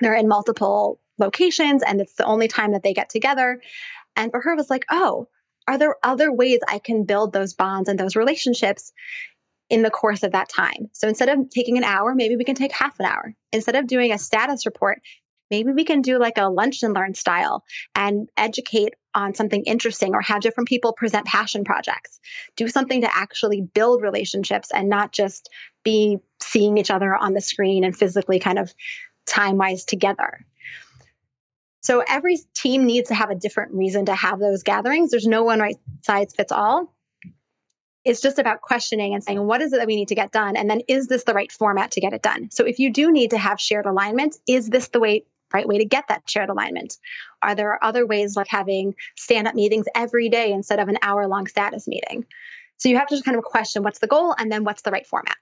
They're 0.00 0.14
in 0.14 0.28
multiple 0.28 1.00
locations 1.18 1.82
and 1.82 2.00
it's 2.00 2.14
the 2.14 2.24
only 2.24 2.48
time 2.48 2.72
that 2.72 2.82
they 2.82 2.94
get 2.94 3.10
together. 3.10 3.60
And 4.16 4.30
for 4.30 4.40
her, 4.40 4.52
it 4.52 4.56
was 4.56 4.70
like, 4.70 4.86
oh, 4.90 5.28
are 5.68 5.78
there 5.78 5.96
other 6.02 6.32
ways 6.32 6.60
I 6.66 6.78
can 6.78 7.04
build 7.04 7.32
those 7.32 7.54
bonds 7.54 7.88
and 7.88 7.98
those 7.98 8.16
relationships 8.16 8.92
in 9.70 9.82
the 9.82 9.90
course 9.90 10.22
of 10.22 10.32
that 10.32 10.48
time? 10.48 10.90
So 10.92 11.08
instead 11.08 11.28
of 11.28 11.50
taking 11.50 11.78
an 11.78 11.84
hour, 11.84 12.14
maybe 12.14 12.36
we 12.36 12.44
can 12.44 12.54
take 12.54 12.72
half 12.72 12.98
an 12.98 13.06
hour. 13.06 13.34
Instead 13.52 13.76
of 13.76 13.86
doing 13.86 14.12
a 14.12 14.18
status 14.18 14.66
report, 14.66 15.00
maybe 15.52 15.70
we 15.70 15.84
can 15.84 16.00
do 16.00 16.18
like 16.18 16.38
a 16.38 16.48
lunch 16.48 16.82
and 16.82 16.94
learn 16.94 17.12
style 17.12 17.62
and 17.94 18.30
educate 18.38 18.94
on 19.14 19.34
something 19.34 19.62
interesting 19.64 20.14
or 20.14 20.22
have 20.22 20.40
different 20.40 20.66
people 20.66 20.94
present 20.94 21.26
passion 21.26 21.62
projects. 21.62 22.18
Do 22.56 22.68
something 22.68 23.02
to 23.02 23.14
actually 23.14 23.60
build 23.60 24.02
relationships 24.02 24.70
and 24.72 24.88
not 24.88 25.12
just 25.12 25.50
be 25.84 26.18
seeing 26.40 26.78
each 26.78 26.90
other 26.90 27.14
on 27.14 27.34
the 27.34 27.42
screen 27.42 27.84
and 27.84 27.94
physically 27.94 28.40
kind 28.40 28.58
of 28.58 28.74
time 29.26 29.58
wise 29.58 29.84
together. 29.84 30.46
So 31.82 32.02
every 32.08 32.38
team 32.54 32.86
needs 32.86 33.08
to 33.08 33.14
have 33.14 33.28
a 33.28 33.34
different 33.34 33.74
reason 33.74 34.06
to 34.06 34.14
have 34.14 34.38
those 34.38 34.62
gatherings. 34.62 35.10
There's 35.10 35.26
no 35.26 35.42
one 35.42 35.60
right 35.60 35.76
size 36.00 36.32
fits 36.34 36.52
all. 36.52 36.94
It's 38.04 38.22
just 38.22 38.38
about 38.38 38.62
questioning 38.62 39.12
and 39.14 39.22
saying, 39.22 39.44
what 39.44 39.60
is 39.60 39.72
it 39.72 39.76
that 39.76 39.86
we 39.86 39.96
need 39.96 40.08
to 40.08 40.14
get 40.14 40.32
done? 40.32 40.56
And 40.56 40.70
then 40.70 40.80
is 40.88 41.08
this 41.08 41.24
the 41.24 41.34
right 41.34 41.52
format 41.52 41.92
to 41.92 42.00
get 42.00 42.14
it 42.14 42.22
done? 42.22 42.50
So 42.50 42.64
if 42.64 42.78
you 42.78 42.90
do 42.90 43.12
need 43.12 43.30
to 43.30 43.38
have 43.38 43.60
shared 43.60 43.86
alignment, 43.86 44.36
is 44.48 44.68
this 44.68 44.88
the 44.88 44.98
way 44.98 45.24
right 45.52 45.66
way 45.66 45.78
to 45.78 45.84
get 45.84 46.04
that 46.08 46.28
shared 46.28 46.50
alignment? 46.50 46.96
Are 47.42 47.54
there 47.54 47.82
other 47.82 48.06
ways 48.06 48.36
like 48.36 48.48
having 48.48 48.94
stand 49.16 49.46
up 49.48 49.54
meetings 49.54 49.86
every 49.94 50.28
day 50.28 50.52
instead 50.52 50.78
of 50.78 50.88
an 50.88 50.98
hour 51.02 51.26
long 51.26 51.46
status 51.46 51.86
meeting? 51.86 52.24
So 52.78 52.88
you 52.88 52.96
have 52.96 53.08
to 53.08 53.14
just 53.14 53.24
kind 53.24 53.36
of 53.36 53.44
question 53.44 53.82
what's 53.82 54.00
the 54.00 54.06
goal 54.06 54.34
and 54.38 54.50
then 54.50 54.64
what's 54.64 54.82
the 54.82 54.90
right 54.90 55.06
format. 55.06 55.36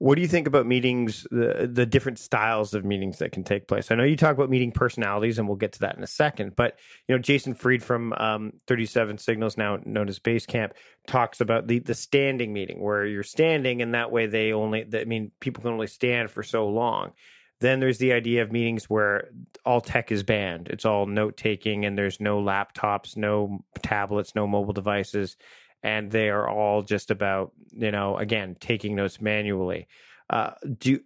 What 0.00 0.14
do 0.14 0.22
you 0.22 0.28
think 0.28 0.46
about 0.46 0.64
meetings, 0.64 1.26
the 1.30 1.68
the 1.70 1.84
different 1.84 2.18
styles 2.18 2.72
of 2.72 2.86
meetings 2.86 3.18
that 3.18 3.32
can 3.32 3.44
take 3.44 3.68
place? 3.68 3.90
I 3.90 3.96
know 3.96 4.04
you 4.04 4.16
talk 4.16 4.34
about 4.34 4.48
meeting 4.48 4.72
personalities, 4.72 5.38
and 5.38 5.46
we'll 5.46 5.58
get 5.58 5.72
to 5.72 5.80
that 5.80 5.94
in 5.98 6.02
a 6.02 6.06
second. 6.06 6.56
But 6.56 6.78
you 7.06 7.14
know, 7.14 7.20
Jason 7.20 7.52
Fried 7.52 7.82
from 7.82 8.14
um, 8.14 8.54
Thirty 8.66 8.86
Seven 8.86 9.18
Signals, 9.18 9.58
now 9.58 9.78
known 9.84 10.08
as 10.08 10.18
Basecamp, 10.18 10.70
talks 11.06 11.42
about 11.42 11.66
the 11.66 11.80
the 11.80 11.94
standing 11.94 12.54
meeting, 12.54 12.80
where 12.80 13.04
you're 13.04 13.22
standing, 13.22 13.82
and 13.82 13.92
that 13.92 14.10
way 14.10 14.24
they 14.24 14.54
only, 14.54 14.86
I 14.94 15.04
mean, 15.04 15.32
people 15.38 15.62
can 15.62 15.72
only 15.72 15.86
stand 15.86 16.30
for 16.30 16.42
so 16.42 16.66
long. 16.66 17.12
Then 17.60 17.80
there's 17.80 17.98
the 17.98 18.12
idea 18.12 18.42
of 18.42 18.52
meetings 18.52 18.88
where 18.88 19.28
all 19.64 19.80
tech 19.80 20.10
is 20.10 20.22
banned. 20.22 20.68
It's 20.68 20.84
all 20.84 21.06
note 21.06 21.36
taking, 21.36 21.84
and 21.84 21.96
there's 21.96 22.20
no 22.20 22.42
laptops, 22.42 23.16
no 23.16 23.64
tablets, 23.82 24.34
no 24.34 24.46
mobile 24.46 24.72
devices 24.72 25.36
and 25.82 26.10
they 26.10 26.28
are 26.28 26.48
all 26.48 26.82
just 26.82 27.10
about 27.10 27.52
you 27.72 27.90
know 27.90 28.16
again 28.16 28.56
taking 28.60 28.94
notes 28.94 29.20
manually. 29.20 29.88
Uh, 30.28 30.52
do 30.78 31.00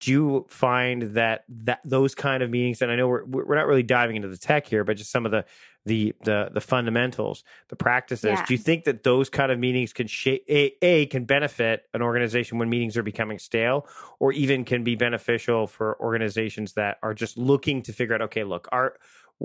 do 0.00 0.10
you 0.10 0.46
find 0.48 1.02
that 1.14 1.44
that 1.48 1.80
those 1.84 2.14
kind 2.14 2.42
of 2.42 2.50
meetings 2.50 2.82
and 2.82 2.90
i 2.90 2.96
know 2.96 3.08
we're 3.08 3.24
we're 3.24 3.56
not 3.56 3.66
really 3.66 3.82
diving 3.82 4.16
into 4.16 4.28
the 4.28 4.36
tech 4.36 4.66
here 4.66 4.84
but 4.84 4.96
just 4.96 5.10
some 5.10 5.24
of 5.24 5.32
the 5.32 5.44
the 5.84 6.12
the, 6.24 6.50
the 6.52 6.60
fundamentals 6.60 7.44
the 7.68 7.76
practices 7.76 8.24
yeah. 8.24 8.44
do 8.46 8.54
you 8.54 8.58
think 8.58 8.84
that 8.84 9.02
those 9.02 9.30
kind 9.30 9.50
of 9.50 9.58
meetings 9.58 9.92
can 9.92 10.06
shape 10.06 10.44
a, 10.48 10.72
a 10.82 11.06
can 11.06 11.24
benefit 11.24 11.84
an 11.94 12.02
organization 12.02 12.58
when 12.58 12.68
meetings 12.68 12.96
are 12.96 13.02
becoming 13.02 13.38
stale 13.38 13.86
or 14.18 14.32
even 14.32 14.64
can 14.64 14.84
be 14.84 14.96
beneficial 14.96 15.66
for 15.66 15.98
organizations 16.00 16.74
that 16.74 16.98
are 17.02 17.14
just 17.14 17.38
looking 17.38 17.82
to 17.82 17.92
figure 17.92 18.14
out 18.14 18.22
okay 18.22 18.44
look 18.44 18.68
our 18.72 18.96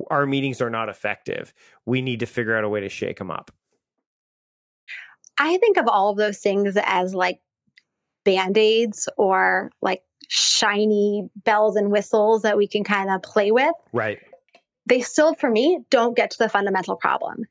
our 0.09 0.25
meetings 0.25 0.61
are 0.61 0.69
not 0.69 0.89
effective 0.89 1.53
we 1.85 2.01
need 2.01 2.19
to 2.19 2.25
figure 2.25 2.55
out 2.55 2.63
a 2.63 2.69
way 2.69 2.81
to 2.81 2.89
shake 2.89 3.17
them 3.17 3.31
up 3.31 3.51
I 5.37 5.57
think 5.57 5.77
of 5.77 5.87
all 5.87 6.11
of 6.11 6.17
those 6.17 6.37
things 6.37 6.77
as 6.77 7.15
like 7.15 7.41
band 8.23 8.57
aids 8.57 9.09
or 9.17 9.71
like 9.81 10.03
shiny 10.27 11.29
bells 11.35 11.75
and 11.75 11.91
whistles 11.91 12.43
that 12.43 12.57
we 12.57 12.67
can 12.67 12.83
kind 12.83 13.09
of 13.09 13.21
play 13.21 13.51
with. 13.51 13.73
Right. 13.91 14.19
They 14.85 15.01
still, 15.01 15.35
for 15.35 15.49
me, 15.49 15.79
don't 15.89 16.15
get 16.15 16.31
to 16.31 16.37
the 16.39 16.49
fundamental 16.49 16.95
problem. 16.95 17.45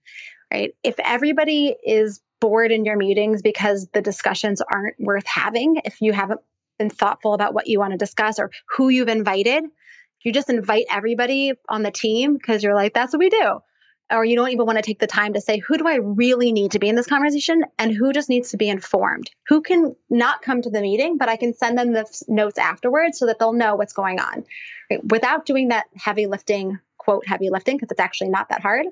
Right. 0.52 0.74
If 0.82 0.96
everybody 0.98 1.76
is 1.84 2.20
bored 2.40 2.72
in 2.72 2.84
your 2.84 2.96
meetings 2.96 3.42
because 3.42 3.88
the 3.92 4.02
discussions 4.02 4.60
aren't 4.60 4.96
worth 4.98 5.26
having, 5.26 5.80
if 5.84 6.00
you 6.00 6.12
haven't 6.12 6.40
been 6.78 6.90
thoughtful 6.90 7.34
about 7.34 7.54
what 7.54 7.66
you 7.66 7.78
want 7.78 7.92
to 7.92 7.98
discuss 7.98 8.38
or 8.38 8.50
who 8.76 8.88
you've 8.88 9.08
invited, 9.08 9.64
you 10.22 10.32
just 10.32 10.50
invite 10.50 10.86
everybody 10.90 11.52
on 11.68 11.82
the 11.82 11.90
team 11.90 12.34
because 12.36 12.62
you're 12.62 12.74
like, 12.74 12.94
that's 12.94 13.12
what 13.12 13.20
we 13.20 13.28
do 13.28 13.60
or 14.10 14.24
you 14.24 14.36
don't 14.36 14.50
even 14.50 14.66
want 14.66 14.78
to 14.78 14.82
take 14.82 14.98
the 14.98 15.06
time 15.06 15.34
to 15.34 15.40
say, 15.40 15.58
who 15.58 15.78
do 15.78 15.86
I 15.86 15.96
really 15.96 16.52
need 16.52 16.72
to 16.72 16.78
be 16.78 16.88
in 16.88 16.96
this 16.96 17.06
conversation 17.06 17.64
and 17.78 17.92
who 17.92 18.12
just 18.12 18.28
needs 18.28 18.50
to 18.50 18.56
be 18.56 18.68
informed? 18.68 19.30
Who 19.48 19.62
can 19.62 19.94
not 20.08 20.42
come 20.42 20.62
to 20.62 20.70
the 20.70 20.80
meeting, 20.80 21.16
but 21.16 21.28
I 21.28 21.36
can 21.36 21.54
send 21.54 21.78
them 21.78 21.92
the 21.92 22.04
notes 22.28 22.58
afterwards 22.58 23.18
so 23.18 23.26
that 23.26 23.38
they'll 23.38 23.52
know 23.52 23.76
what's 23.76 23.92
going 23.92 24.20
on 24.20 24.44
right? 24.90 25.04
without 25.10 25.46
doing 25.46 25.68
that 25.68 25.86
heavy 25.96 26.26
lifting, 26.26 26.78
quote, 26.98 27.26
heavy 27.26 27.50
lifting, 27.50 27.76
because 27.76 27.90
it's 27.90 28.00
actually 28.00 28.30
not 28.30 28.48
that 28.48 28.62
hard. 28.62 28.86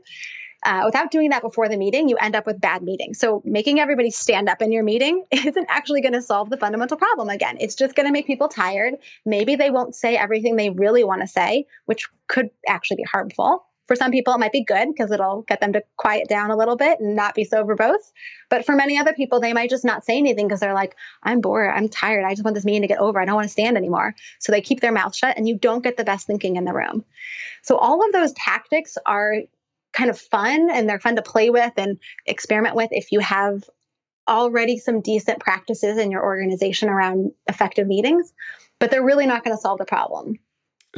Uh, 0.64 0.82
without 0.86 1.12
doing 1.12 1.30
that 1.30 1.40
before 1.40 1.68
the 1.68 1.76
meeting, 1.76 2.08
you 2.08 2.16
end 2.16 2.34
up 2.34 2.44
with 2.44 2.60
bad 2.60 2.82
meetings. 2.82 3.18
So 3.18 3.40
making 3.44 3.78
everybody 3.78 4.10
stand 4.10 4.48
up 4.48 4.60
in 4.60 4.72
your 4.72 4.82
meeting 4.82 5.24
isn't 5.30 5.66
actually 5.68 6.00
going 6.00 6.14
to 6.14 6.22
solve 6.22 6.50
the 6.50 6.56
fundamental 6.56 6.96
problem 6.96 7.28
again. 7.28 7.56
It's 7.60 7.76
just 7.76 7.94
going 7.94 8.06
to 8.06 8.12
make 8.12 8.26
people 8.26 8.48
tired. 8.48 8.94
Maybe 9.24 9.54
they 9.54 9.70
won't 9.70 9.94
say 9.94 10.16
everything 10.16 10.56
they 10.56 10.70
really 10.70 11.04
want 11.04 11.20
to 11.20 11.28
say, 11.28 11.66
which 11.86 12.08
could 12.26 12.50
actually 12.66 12.96
be 12.96 13.04
harmful. 13.04 13.67
For 13.88 13.96
some 13.96 14.10
people, 14.10 14.34
it 14.34 14.38
might 14.38 14.52
be 14.52 14.62
good 14.62 14.88
because 14.88 15.10
it'll 15.10 15.42
get 15.42 15.60
them 15.60 15.72
to 15.72 15.82
quiet 15.96 16.28
down 16.28 16.50
a 16.50 16.56
little 16.56 16.76
bit 16.76 17.00
and 17.00 17.16
not 17.16 17.34
be 17.34 17.44
so 17.44 17.64
verbose. 17.64 18.12
But 18.50 18.64
for 18.64 18.76
many 18.76 18.98
other 18.98 19.14
people, 19.14 19.40
they 19.40 19.54
might 19.54 19.70
just 19.70 19.84
not 19.84 20.04
say 20.04 20.18
anything 20.18 20.46
because 20.46 20.60
they're 20.60 20.74
like, 20.74 20.94
I'm 21.22 21.40
bored. 21.40 21.72
I'm 21.74 21.88
tired. 21.88 22.24
I 22.24 22.32
just 22.32 22.44
want 22.44 22.54
this 22.54 22.66
meeting 22.66 22.82
to 22.82 22.88
get 22.88 22.98
over. 22.98 23.18
I 23.18 23.24
don't 23.24 23.34
want 23.34 23.46
to 23.46 23.52
stand 23.52 23.76
anymore. 23.76 24.14
So 24.38 24.52
they 24.52 24.60
keep 24.60 24.80
their 24.80 24.92
mouth 24.92 25.16
shut 25.16 25.36
and 25.36 25.48
you 25.48 25.56
don't 25.56 25.82
get 25.82 25.96
the 25.96 26.04
best 26.04 26.26
thinking 26.26 26.56
in 26.56 26.64
the 26.64 26.74
room. 26.74 27.04
So 27.62 27.76
all 27.76 28.06
of 28.06 28.12
those 28.12 28.32
tactics 28.34 28.98
are 29.06 29.36
kind 29.92 30.10
of 30.10 30.18
fun 30.18 30.68
and 30.70 30.88
they're 30.88 31.00
fun 31.00 31.16
to 31.16 31.22
play 31.22 31.50
with 31.50 31.72
and 31.76 31.98
experiment 32.26 32.76
with 32.76 32.90
if 32.92 33.10
you 33.10 33.20
have 33.20 33.64
already 34.28 34.78
some 34.78 35.00
decent 35.00 35.40
practices 35.40 35.98
in 35.98 36.10
your 36.10 36.22
organization 36.22 36.88
around 36.88 37.32
effective 37.46 37.86
meetings, 37.86 38.32
but 38.78 38.90
they're 38.90 39.04
really 39.04 39.26
not 39.26 39.42
going 39.42 39.56
to 39.56 39.60
solve 39.60 39.78
the 39.78 39.86
problem. 39.86 40.38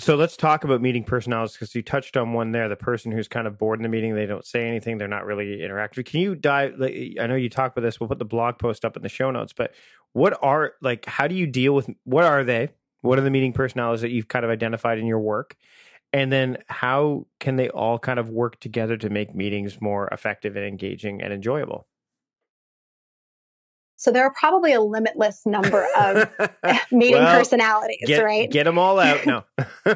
So 0.00 0.16
let's 0.16 0.34
talk 0.34 0.64
about 0.64 0.80
meeting 0.80 1.04
personalities 1.04 1.52
because 1.52 1.74
you 1.74 1.82
touched 1.82 2.16
on 2.16 2.32
one 2.32 2.52
there. 2.52 2.70
The 2.70 2.76
person 2.76 3.12
who's 3.12 3.28
kind 3.28 3.46
of 3.46 3.58
bored 3.58 3.78
in 3.78 3.82
the 3.82 3.88
meeting, 3.90 4.14
they 4.14 4.24
don't 4.24 4.46
say 4.46 4.66
anything, 4.66 4.96
they're 4.96 5.08
not 5.08 5.26
really 5.26 5.58
interactive. 5.58 6.06
Can 6.06 6.20
you 6.20 6.34
dive? 6.34 6.80
I 6.80 7.26
know 7.26 7.34
you 7.34 7.50
talk 7.50 7.72
about 7.72 7.82
this. 7.82 8.00
We'll 8.00 8.08
put 8.08 8.18
the 8.18 8.24
blog 8.24 8.58
post 8.58 8.86
up 8.86 8.96
in 8.96 9.02
the 9.02 9.10
show 9.10 9.30
notes. 9.30 9.52
But 9.52 9.74
what 10.14 10.38
are 10.42 10.72
like? 10.80 11.04
How 11.04 11.28
do 11.28 11.34
you 11.34 11.46
deal 11.46 11.74
with? 11.74 11.90
What 12.04 12.24
are 12.24 12.44
they? 12.44 12.70
What 13.02 13.18
are 13.18 13.22
the 13.22 13.30
meeting 13.30 13.52
personalities 13.52 14.00
that 14.00 14.10
you've 14.10 14.28
kind 14.28 14.44
of 14.44 14.50
identified 14.50 14.98
in 14.98 15.06
your 15.06 15.20
work? 15.20 15.54
And 16.14 16.32
then 16.32 16.58
how 16.66 17.26
can 17.38 17.56
they 17.56 17.68
all 17.68 17.98
kind 17.98 18.18
of 18.18 18.30
work 18.30 18.58
together 18.58 18.96
to 18.96 19.10
make 19.10 19.34
meetings 19.34 19.82
more 19.82 20.08
effective 20.08 20.56
and 20.56 20.64
engaging 20.64 21.20
and 21.20 21.32
enjoyable? 21.32 21.86
So 24.00 24.10
there 24.10 24.24
are 24.24 24.32
probably 24.32 24.72
a 24.72 24.80
limitless 24.80 25.44
number 25.44 25.86
of 25.94 26.26
meeting 26.90 27.22
well, 27.22 27.36
personalities, 27.36 28.00
get, 28.06 28.24
right? 28.24 28.50
Get 28.50 28.64
them 28.64 28.78
all 28.78 28.98
out. 28.98 29.26
No. 29.26 29.44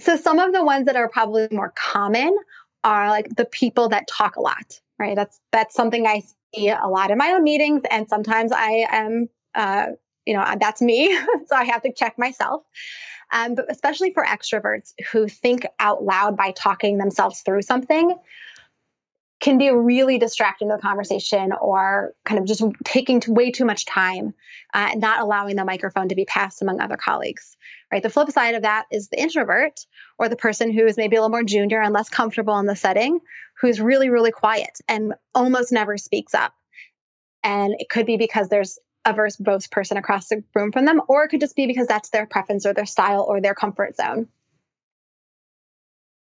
so 0.00 0.16
some 0.16 0.40
of 0.40 0.52
the 0.52 0.64
ones 0.64 0.86
that 0.86 0.96
are 0.96 1.08
probably 1.08 1.46
more 1.52 1.72
common 1.76 2.36
are 2.82 3.08
like 3.08 3.28
the 3.36 3.44
people 3.44 3.90
that 3.90 4.08
talk 4.08 4.34
a 4.34 4.40
lot, 4.40 4.80
right? 4.98 5.14
That's 5.14 5.38
that's 5.52 5.76
something 5.76 6.08
I 6.08 6.24
see 6.52 6.70
a 6.70 6.88
lot 6.88 7.12
in 7.12 7.18
my 7.18 7.28
own 7.28 7.44
meetings, 7.44 7.82
and 7.88 8.08
sometimes 8.08 8.50
I 8.50 8.84
am, 8.90 9.28
uh, 9.54 9.86
you 10.26 10.34
know, 10.34 10.44
that's 10.58 10.82
me, 10.82 11.16
so 11.46 11.54
I 11.54 11.62
have 11.66 11.82
to 11.82 11.92
check 11.92 12.18
myself. 12.18 12.62
Um, 13.32 13.54
but 13.54 13.66
especially 13.70 14.12
for 14.12 14.24
extroverts 14.24 14.92
who 15.12 15.28
think 15.28 15.66
out 15.78 16.02
loud 16.02 16.36
by 16.36 16.50
talking 16.50 16.98
themselves 16.98 17.42
through 17.42 17.62
something, 17.62 18.18
can 19.40 19.58
be 19.58 19.70
really 19.70 20.18
distracting 20.18 20.68
to 20.68 20.76
the 20.76 20.82
conversation 20.82 21.52
or 21.52 22.12
kind 22.24 22.38
of 22.38 22.46
just 22.46 22.62
taking 22.84 23.22
way 23.26 23.50
too 23.50 23.64
much 23.64 23.86
time 23.86 24.34
uh, 24.74 24.88
and 24.92 25.00
not 25.00 25.20
allowing 25.20 25.56
the 25.56 25.64
microphone 25.64 26.08
to 26.08 26.14
be 26.14 26.26
passed 26.26 26.62
among 26.62 26.80
other 26.80 26.96
colleagues 26.96 27.56
right? 27.92 28.02
The 28.02 28.10
flip 28.10 28.30
side 28.30 28.54
of 28.54 28.62
that 28.62 28.86
is 28.90 29.08
the 29.08 29.20
introvert 29.20 29.86
or 30.18 30.28
the 30.28 30.36
person 30.36 30.72
who 30.72 30.86
is 30.86 30.96
maybe 30.96 31.16
a 31.16 31.20
little 31.20 31.30
more 31.30 31.42
junior 31.42 31.80
and 31.80 31.92
less 31.92 32.08
comfortable 32.08 32.58
in 32.58 32.66
the 32.66 32.76
setting 32.76 33.20
who's 33.60 33.80
really 33.80 34.08
really 34.08 34.30
quiet 34.30 34.78
and 34.88 35.14
almost 35.34 35.72
never 35.72 35.98
speaks 35.98 36.34
up. 36.34 36.54
And 37.42 37.74
it 37.78 37.88
could 37.88 38.06
be 38.06 38.16
because 38.16 38.48
there's 38.48 38.78
a 39.04 39.14
verbose 39.14 39.70
person 39.70 39.96
across 39.96 40.28
the 40.28 40.44
room 40.54 40.72
from 40.72 40.84
them 40.84 41.00
or 41.08 41.24
it 41.24 41.28
could 41.28 41.40
just 41.40 41.56
be 41.56 41.66
because 41.66 41.86
that's 41.86 42.10
their 42.10 42.26
preference 42.26 42.66
or 42.66 42.74
their 42.74 42.86
style 42.86 43.22
or 43.22 43.40
their 43.40 43.54
comfort 43.54 43.96
zone. 43.96 44.28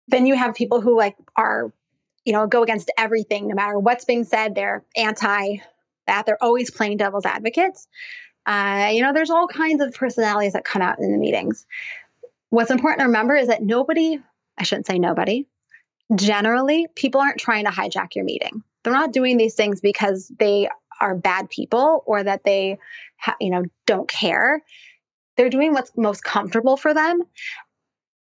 Then 0.08 0.26
you 0.26 0.36
have 0.36 0.54
people 0.54 0.80
who 0.80 0.96
like 0.96 1.16
are 1.36 1.72
you 2.24 2.32
know, 2.32 2.46
go 2.46 2.62
against 2.62 2.90
everything, 2.96 3.48
no 3.48 3.54
matter 3.54 3.78
what's 3.78 4.04
being 4.04 4.24
said. 4.24 4.54
They're 4.54 4.84
anti 4.96 5.58
that. 6.06 6.26
They're 6.26 6.42
always 6.42 6.70
playing 6.70 6.98
devil's 6.98 7.26
advocates. 7.26 7.86
Uh, 8.44 8.90
you 8.92 9.02
know, 9.02 9.12
there's 9.12 9.30
all 9.30 9.46
kinds 9.46 9.80
of 9.82 9.94
personalities 9.94 10.54
that 10.54 10.64
come 10.64 10.82
out 10.82 10.98
in 10.98 11.12
the 11.12 11.18
meetings. 11.18 11.66
What's 12.50 12.70
important 12.70 13.00
to 13.00 13.06
remember 13.06 13.36
is 13.36 13.48
that 13.48 13.62
nobody, 13.62 14.18
I 14.58 14.64
shouldn't 14.64 14.86
say 14.86 14.98
nobody, 14.98 15.46
generally, 16.14 16.86
people 16.94 17.20
aren't 17.20 17.38
trying 17.38 17.64
to 17.64 17.70
hijack 17.70 18.14
your 18.14 18.24
meeting. 18.24 18.62
They're 18.82 18.92
not 18.92 19.12
doing 19.12 19.36
these 19.36 19.54
things 19.54 19.80
because 19.80 20.30
they 20.38 20.68
are 21.00 21.14
bad 21.14 21.50
people 21.50 22.02
or 22.04 22.22
that 22.22 22.44
they, 22.44 22.78
ha- 23.16 23.36
you 23.40 23.50
know, 23.50 23.64
don't 23.86 24.08
care. 24.08 24.62
They're 25.36 25.50
doing 25.50 25.72
what's 25.72 25.92
most 25.96 26.22
comfortable 26.22 26.76
for 26.76 26.92
them, 26.92 27.22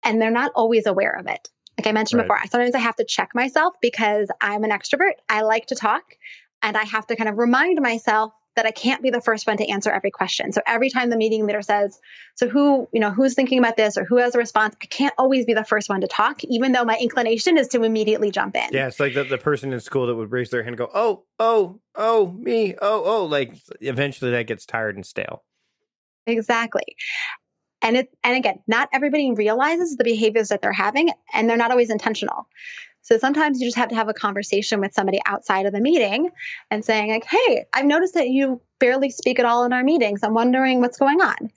and 0.04 0.20
they're 0.20 0.30
not 0.30 0.52
always 0.54 0.86
aware 0.86 1.12
of 1.18 1.26
it. 1.26 1.48
Like 1.80 1.86
I 1.86 1.92
mentioned 1.92 2.18
right. 2.18 2.28
before, 2.28 2.40
sometimes 2.50 2.74
I 2.74 2.78
have 2.80 2.96
to 2.96 3.04
check 3.04 3.34
myself 3.34 3.72
because 3.80 4.28
I'm 4.38 4.64
an 4.64 4.70
extrovert. 4.70 5.12
I 5.30 5.40
like 5.40 5.68
to 5.68 5.74
talk 5.74 6.02
and 6.60 6.76
I 6.76 6.84
have 6.84 7.06
to 7.06 7.16
kind 7.16 7.30
of 7.30 7.38
remind 7.38 7.80
myself 7.80 8.34
that 8.54 8.66
I 8.66 8.70
can't 8.70 9.02
be 9.02 9.08
the 9.08 9.22
first 9.22 9.46
one 9.46 9.56
to 9.56 9.66
answer 9.66 9.90
every 9.90 10.10
question. 10.10 10.52
So 10.52 10.60
every 10.66 10.90
time 10.90 11.08
the 11.08 11.16
meeting 11.16 11.46
leader 11.46 11.62
says, 11.62 11.98
so 12.34 12.50
who, 12.50 12.86
you 12.92 13.00
know, 13.00 13.10
who's 13.10 13.32
thinking 13.32 13.58
about 13.58 13.78
this 13.78 13.96
or 13.96 14.04
who 14.04 14.18
has 14.18 14.34
a 14.34 14.38
response, 14.38 14.76
I 14.82 14.86
can't 14.86 15.14
always 15.16 15.46
be 15.46 15.54
the 15.54 15.64
first 15.64 15.88
one 15.88 16.02
to 16.02 16.06
talk, 16.06 16.44
even 16.44 16.72
though 16.72 16.84
my 16.84 16.98
inclination 17.00 17.56
is 17.56 17.68
to 17.68 17.82
immediately 17.82 18.30
jump 18.30 18.56
in. 18.56 18.68
Yeah, 18.72 18.88
it's 18.88 19.00
like 19.00 19.14
the, 19.14 19.24
the 19.24 19.38
person 19.38 19.72
in 19.72 19.80
school 19.80 20.06
that 20.08 20.16
would 20.16 20.32
raise 20.32 20.50
their 20.50 20.62
hand 20.62 20.78
and 20.78 20.78
go, 20.78 20.90
oh, 20.92 21.24
oh, 21.38 21.80
oh, 21.94 22.30
me, 22.30 22.74
oh, 22.82 23.02
oh. 23.06 23.24
Like 23.24 23.56
eventually 23.80 24.32
that 24.32 24.46
gets 24.46 24.66
tired 24.66 24.96
and 24.96 25.06
stale. 25.06 25.44
Exactly. 26.26 26.84
And 27.82 27.96
it 27.96 28.08
and 28.22 28.36
again, 28.36 28.60
not 28.66 28.88
everybody 28.92 29.32
realizes 29.32 29.96
the 29.96 30.04
behaviors 30.04 30.48
that 30.48 30.62
they're 30.62 30.72
having 30.72 31.10
and 31.32 31.48
they're 31.48 31.56
not 31.56 31.70
always 31.70 31.90
intentional. 31.90 32.46
So 33.02 33.16
sometimes 33.16 33.60
you 33.60 33.66
just 33.66 33.78
have 33.78 33.88
to 33.88 33.94
have 33.94 34.08
a 34.08 34.14
conversation 34.14 34.80
with 34.80 34.92
somebody 34.92 35.20
outside 35.24 35.66
of 35.66 35.72
the 35.72 35.80
meeting 35.80 36.30
and 36.70 36.84
saying, 36.84 37.10
like, 37.10 37.24
hey, 37.24 37.64
I've 37.72 37.86
noticed 37.86 38.14
that 38.14 38.28
you 38.28 38.60
barely 38.78 39.10
speak 39.10 39.38
at 39.38 39.46
all 39.46 39.64
in 39.64 39.72
our 39.72 39.82
meetings. 39.82 40.20
I'm 40.22 40.34
wondering 40.34 40.80
what's 40.80 40.98
going 40.98 41.20
on 41.20 41.50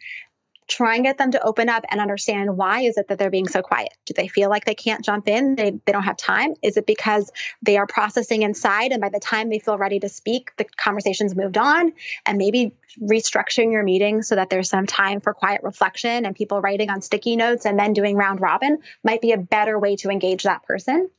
try 0.67 0.95
and 0.95 1.03
get 1.03 1.17
them 1.17 1.31
to 1.31 1.43
open 1.43 1.69
up 1.69 1.83
and 1.89 1.99
understand 1.99 2.57
why 2.57 2.81
is 2.81 2.97
it 2.97 3.07
that 3.07 3.17
they're 3.17 3.29
being 3.29 3.47
so 3.47 3.61
quiet? 3.61 3.93
Do 4.05 4.13
they 4.15 4.27
feel 4.27 4.49
like 4.49 4.65
they 4.65 4.75
can't 4.75 5.03
jump 5.03 5.27
in? 5.27 5.55
They, 5.55 5.71
they 5.85 5.91
don't 5.91 6.03
have 6.03 6.17
time? 6.17 6.55
Is 6.61 6.77
it 6.77 6.85
because 6.85 7.31
they 7.61 7.77
are 7.77 7.87
processing 7.87 8.43
inside 8.43 8.91
and 8.91 9.01
by 9.01 9.09
the 9.09 9.19
time 9.19 9.49
they 9.49 9.59
feel 9.59 9.77
ready 9.77 9.99
to 9.99 10.09
speak 10.09 10.51
the 10.57 10.65
conversation's 10.77 11.35
moved 11.35 11.57
on? 11.57 11.93
And 12.25 12.37
maybe 12.37 12.73
restructuring 13.01 13.71
your 13.71 13.83
meeting 13.83 14.21
so 14.21 14.35
that 14.35 14.49
there's 14.49 14.69
some 14.69 14.85
time 14.85 15.21
for 15.21 15.33
quiet 15.33 15.61
reflection 15.63 16.25
and 16.25 16.35
people 16.35 16.61
writing 16.61 16.89
on 16.89 17.01
sticky 17.01 17.35
notes 17.35 17.65
and 17.65 17.77
then 17.77 17.93
doing 17.93 18.15
round 18.15 18.39
robin 18.39 18.77
might 19.03 19.21
be 19.21 19.31
a 19.31 19.37
better 19.37 19.79
way 19.79 19.95
to 19.97 20.09
engage 20.09 20.43
that 20.43 20.63
person. 20.63 21.09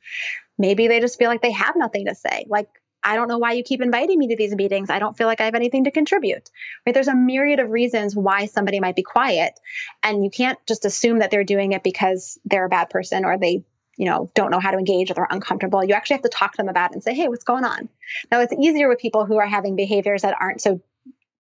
Maybe 0.57 0.87
they 0.87 1.01
just 1.01 1.19
feel 1.19 1.29
like 1.29 1.43
they 1.43 1.51
have 1.51 1.75
nothing 1.77 2.07
to 2.07 2.15
say. 2.15 2.47
Like 2.49 2.69
I 3.05 3.17
don't 3.17 3.29
know 3.29 3.39
why 3.39 3.53
you 3.53 3.63
keep 3.63 3.83
inviting 3.83 4.19
me 4.19 4.29
to 4.29 4.37
these 4.37 4.55
meetings. 4.55 4.89
I 4.89 4.99
don't 4.99 5.17
feel 5.17 5.27
like 5.27 5.41
I 5.41 5.45
have 5.45 5.55
anything 5.55 5.85
to 5.85 5.91
contribute. 5.91 6.51
Right? 6.87 6.95
There's 6.95 7.09
a 7.09 7.15
myriad 7.15 7.61
of 7.61 7.71
reasons 7.71 8.17
why 8.17 8.47
somebody 8.47 8.81
might 8.81 8.97
be 8.97 9.03
quiet. 9.03 9.61
And 10.03 10.25
you 10.25 10.31
can't 10.31 10.59
just 10.67 10.85
assume 10.85 11.19
that 11.19 11.31
they're 11.31 11.45
doing 11.45 11.73
it 11.73 11.83
because 11.83 12.39
they're 12.45 12.65
a 12.65 12.71
bad 12.71 12.91
person 12.91 13.25
or 13.25 13.39
they, 13.39 13.63
you 13.97 14.07
know, 14.07 14.31
don't 14.35 14.51
know 14.51 14.59
how 14.59 14.71
to 14.71 14.79
engage 14.79 15.11
or 15.11 15.15
they're 15.15 15.29
uncomfortable. 15.31 15.85
You 15.85 15.95
actually 15.95 16.15
have 16.15 16.23
to 16.23 16.31
talk 16.31 16.53
to 16.53 16.57
them 16.57 16.69
about 16.69 16.91
it 16.91 16.95
and 16.95 17.03
say, 17.03 17.15
hey, 17.15 17.29
what's 17.29 17.45
going 17.45 17.65
on? 17.65 17.89
Now 18.33 18.41
it's 18.41 18.55
easier 18.55 18.89
with 18.89 18.99
people 18.99 19.27
who 19.27 19.37
are 19.37 19.47
having 19.47 19.77
behaviors 19.77 20.23
that 20.23 20.37
aren't 20.41 20.63
so 20.63 20.81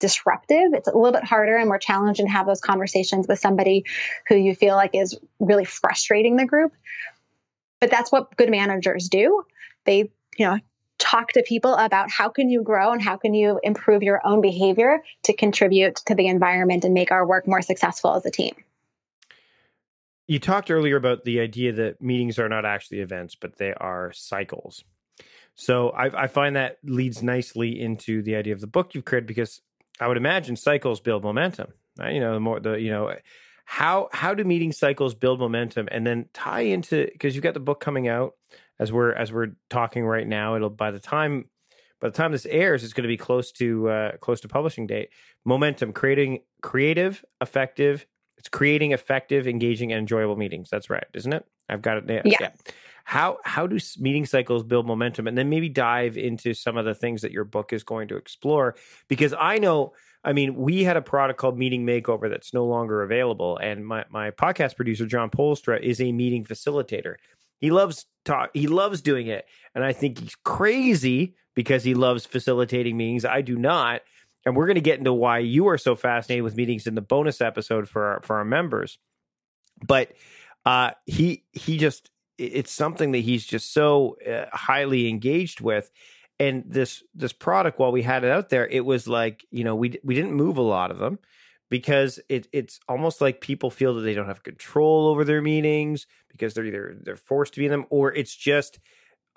disruptive. 0.00 0.74
It's 0.74 0.88
a 0.88 0.94
little 0.94 1.12
bit 1.12 1.24
harder 1.24 1.56
and 1.56 1.66
more 1.66 1.78
challenging 1.78 2.26
to 2.26 2.32
have 2.32 2.46
those 2.46 2.60
conversations 2.60 3.26
with 3.26 3.38
somebody 3.38 3.84
who 4.28 4.36
you 4.36 4.54
feel 4.54 4.76
like 4.76 4.94
is 4.94 5.18
really 5.40 5.64
frustrating 5.64 6.36
the 6.36 6.44
group. 6.44 6.72
But 7.80 7.90
that's 7.90 8.12
what 8.12 8.36
good 8.36 8.50
managers 8.50 9.08
do. 9.08 9.44
They, 9.84 10.10
you 10.36 10.46
know, 10.46 10.58
talk 10.98 11.32
to 11.32 11.42
people 11.42 11.74
about 11.74 12.10
how 12.10 12.28
can 12.28 12.48
you 12.48 12.62
grow 12.62 12.92
and 12.92 13.02
how 13.02 13.16
can 13.16 13.34
you 13.34 13.60
improve 13.62 14.02
your 14.02 14.20
own 14.24 14.40
behavior 14.40 15.02
to 15.24 15.32
contribute 15.32 15.96
to 16.06 16.14
the 16.14 16.26
environment 16.26 16.84
and 16.84 16.94
make 16.94 17.10
our 17.10 17.26
work 17.26 17.46
more 17.46 17.62
successful 17.62 18.14
as 18.14 18.24
a 18.26 18.30
team. 18.30 18.54
You 20.26 20.38
talked 20.38 20.70
earlier 20.70 20.96
about 20.96 21.24
the 21.24 21.40
idea 21.40 21.72
that 21.72 22.00
meetings 22.00 22.38
are 22.38 22.48
not 22.48 22.64
actually 22.64 23.00
events, 23.00 23.34
but 23.34 23.58
they 23.58 23.74
are 23.74 24.12
cycles. 24.12 24.84
So 25.54 25.90
I, 25.90 26.24
I 26.24 26.26
find 26.26 26.56
that 26.56 26.78
leads 26.82 27.22
nicely 27.22 27.78
into 27.80 28.22
the 28.22 28.36
idea 28.36 28.54
of 28.54 28.60
the 28.60 28.66
book 28.66 28.94
you've 28.94 29.04
created 29.04 29.26
because 29.26 29.60
I 30.00 30.08
would 30.08 30.16
imagine 30.16 30.56
cycles 30.56 31.00
build 31.00 31.22
momentum. 31.22 31.72
Right? 31.98 32.14
You 32.14 32.20
know, 32.20 32.34
the 32.34 32.40
more 32.40 32.58
the 32.58 32.72
you 32.72 32.90
know 32.90 33.14
how 33.64 34.08
how 34.12 34.34
do 34.34 34.44
meeting 34.44 34.72
cycles 34.72 35.14
build 35.14 35.38
momentum 35.38 35.88
and 35.90 36.06
then 36.06 36.28
tie 36.32 36.62
into 36.62 37.08
because 37.12 37.34
you've 37.34 37.44
got 37.44 37.54
the 37.54 37.60
book 37.60 37.80
coming 37.80 38.08
out 38.08 38.34
as 38.78 38.92
we're 38.92 39.12
as 39.12 39.32
we're 39.32 39.56
talking 39.70 40.04
right 40.04 40.26
now. 40.26 40.56
It'll 40.56 40.70
by 40.70 40.90
the 40.90 41.00
time 41.00 41.46
by 42.00 42.08
the 42.08 42.16
time 42.16 42.32
this 42.32 42.46
airs, 42.46 42.84
it's 42.84 42.92
going 42.92 43.04
to 43.04 43.08
be 43.08 43.16
close 43.16 43.52
to 43.52 43.88
uh, 43.88 44.16
close 44.18 44.40
to 44.42 44.48
publishing 44.48 44.86
date. 44.86 45.10
Momentum, 45.44 45.92
creating 45.92 46.40
creative, 46.62 47.24
effective. 47.40 48.06
It's 48.36 48.48
creating 48.48 48.92
effective, 48.92 49.46
engaging, 49.46 49.92
and 49.92 50.00
enjoyable 50.00 50.36
meetings. 50.36 50.68
That's 50.70 50.90
right, 50.90 51.06
isn't 51.14 51.32
it? 51.32 51.46
I've 51.68 51.82
got 51.82 51.98
it. 51.98 52.22
Yeah. 52.26 52.36
yeah. 52.40 52.50
How 53.04 53.38
how 53.44 53.66
do 53.66 53.78
meeting 53.98 54.26
cycles 54.26 54.64
build 54.64 54.86
momentum, 54.86 55.26
and 55.26 55.36
then 55.36 55.48
maybe 55.48 55.68
dive 55.68 56.16
into 56.16 56.52
some 56.52 56.76
of 56.76 56.84
the 56.84 56.94
things 56.94 57.22
that 57.22 57.32
your 57.32 57.44
book 57.44 57.72
is 57.72 57.84
going 57.84 58.08
to 58.08 58.16
explore? 58.16 58.74
Because 59.08 59.34
I 59.38 59.58
know 59.58 59.92
I 60.24 60.32
mean, 60.32 60.56
we 60.56 60.84
had 60.84 60.96
a 60.96 61.02
product 61.02 61.38
called 61.38 61.58
Meeting 61.58 61.84
Makeover 61.84 62.30
that's 62.30 62.54
no 62.54 62.64
longer 62.64 63.02
available. 63.02 63.58
And 63.58 63.86
my, 63.86 64.06
my 64.08 64.30
podcast 64.30 64.74
producer, 64.74 65.04
John 65.04 65.28
Polstra, 65.28 65.78
is 65.80 66.00
a 66.00 66.12
meeting 66.12 66.44
facilitator. 66.44 67.16
He 67.60 67.70
loves 67.70 68.06
talk. 68.24 68.50
He 68.54 68.66
loves 68.66 69.00
doing 69.00 69.26
it, 69.26 69.46
and 69.74 69.84
I 69.84 69.92
think 69.92 70.18
he's 70.18 70.34
crazy 70.44 71.34
because 71.54 71.84
he 71.84 71.94
loves 71.94 72.26
facilitating 72.26 72.96
meetings. 72.96 73.24
I 73.24 73.40
do 73.40 73.56
not, 73.56 74.02
and 74.44 74.56
we're 74.56 74.66
going 74.66 74.74
to 74.76 74.80
get 74.80 74.98
into 74.98 75.12
why 75.12 75.38
you 75.38 75.68
are 75.68 75.78
so 75.78 75.96
fascinated 75.96 76.44
with 76.44 76.56
meetings 76.56 76.86
in 76.86 76.94
the 76.94 77.00
bonus 77.00 77.40
episode 77.40 77.88
for 77.88 78.04
our, 78.04 78.20
for 78.22 78.36
our 78.36 78.44
members. 78.44 78.98
But 79.86 80.12
uh, 80.64 80.92
he 81.06 81.44
he 81.52 81.78
just 81.78 82.10
it's 82.38 82.72
something 82.72 83.12
that 83.12 83.18
he's 83.18 83.44
just 83.44 83.72
so 83.72 84.16
uh, 84.28 84.46
highly 84.52 85.08
engaged 85.08 85.60
with. 85.60 85.90
And 86.40 86.64
this 86.66 87.02
this 87.14 87.32
product, 87.32 87.78
while 87.78 87.92
we 87.92 88.02
had 88.02 88.24
it 88.24 88.30
out 88.30 88.48
there, 88.48 88.66
it 88.66 88.84
was 88.84 89.06
like 89.06 89.44
you 89.50 89.64
know 89.64 89.76
we 89.76 89.98
we 90.02 90.14
didn't 90.14 90.34
move 90.34 90.56
a 90.56 90.62
lot 90.62 90.90
of 90.90 90.98
them 90.98 91.18
because 91.70 92.20
it, 92.28 92.46
it's 92.52 92.80
almost 92.88 93.20
like 93.20 93.40
people 93.40 93.70
feel 93.70 93.94
that 93.94 94.02
they 94.02 94.14
don't 94.14 94.26
have 94.26 94.42
control 94.42 95.08
over 95.08 95.24
their 95.24 95.42
meetings 95.42 96.06
because 96.30 96.54
they're 96.54 96.64
either 96.64 96.96
they're 97.02 97.16
forced 97.16 97.54
to 97.54 97.60
be 97.60 97.66
in 97.66 97.70
them 97.70 97.86
or 97.90 98.12
it's 98.12 98.34
just 98.34 98.78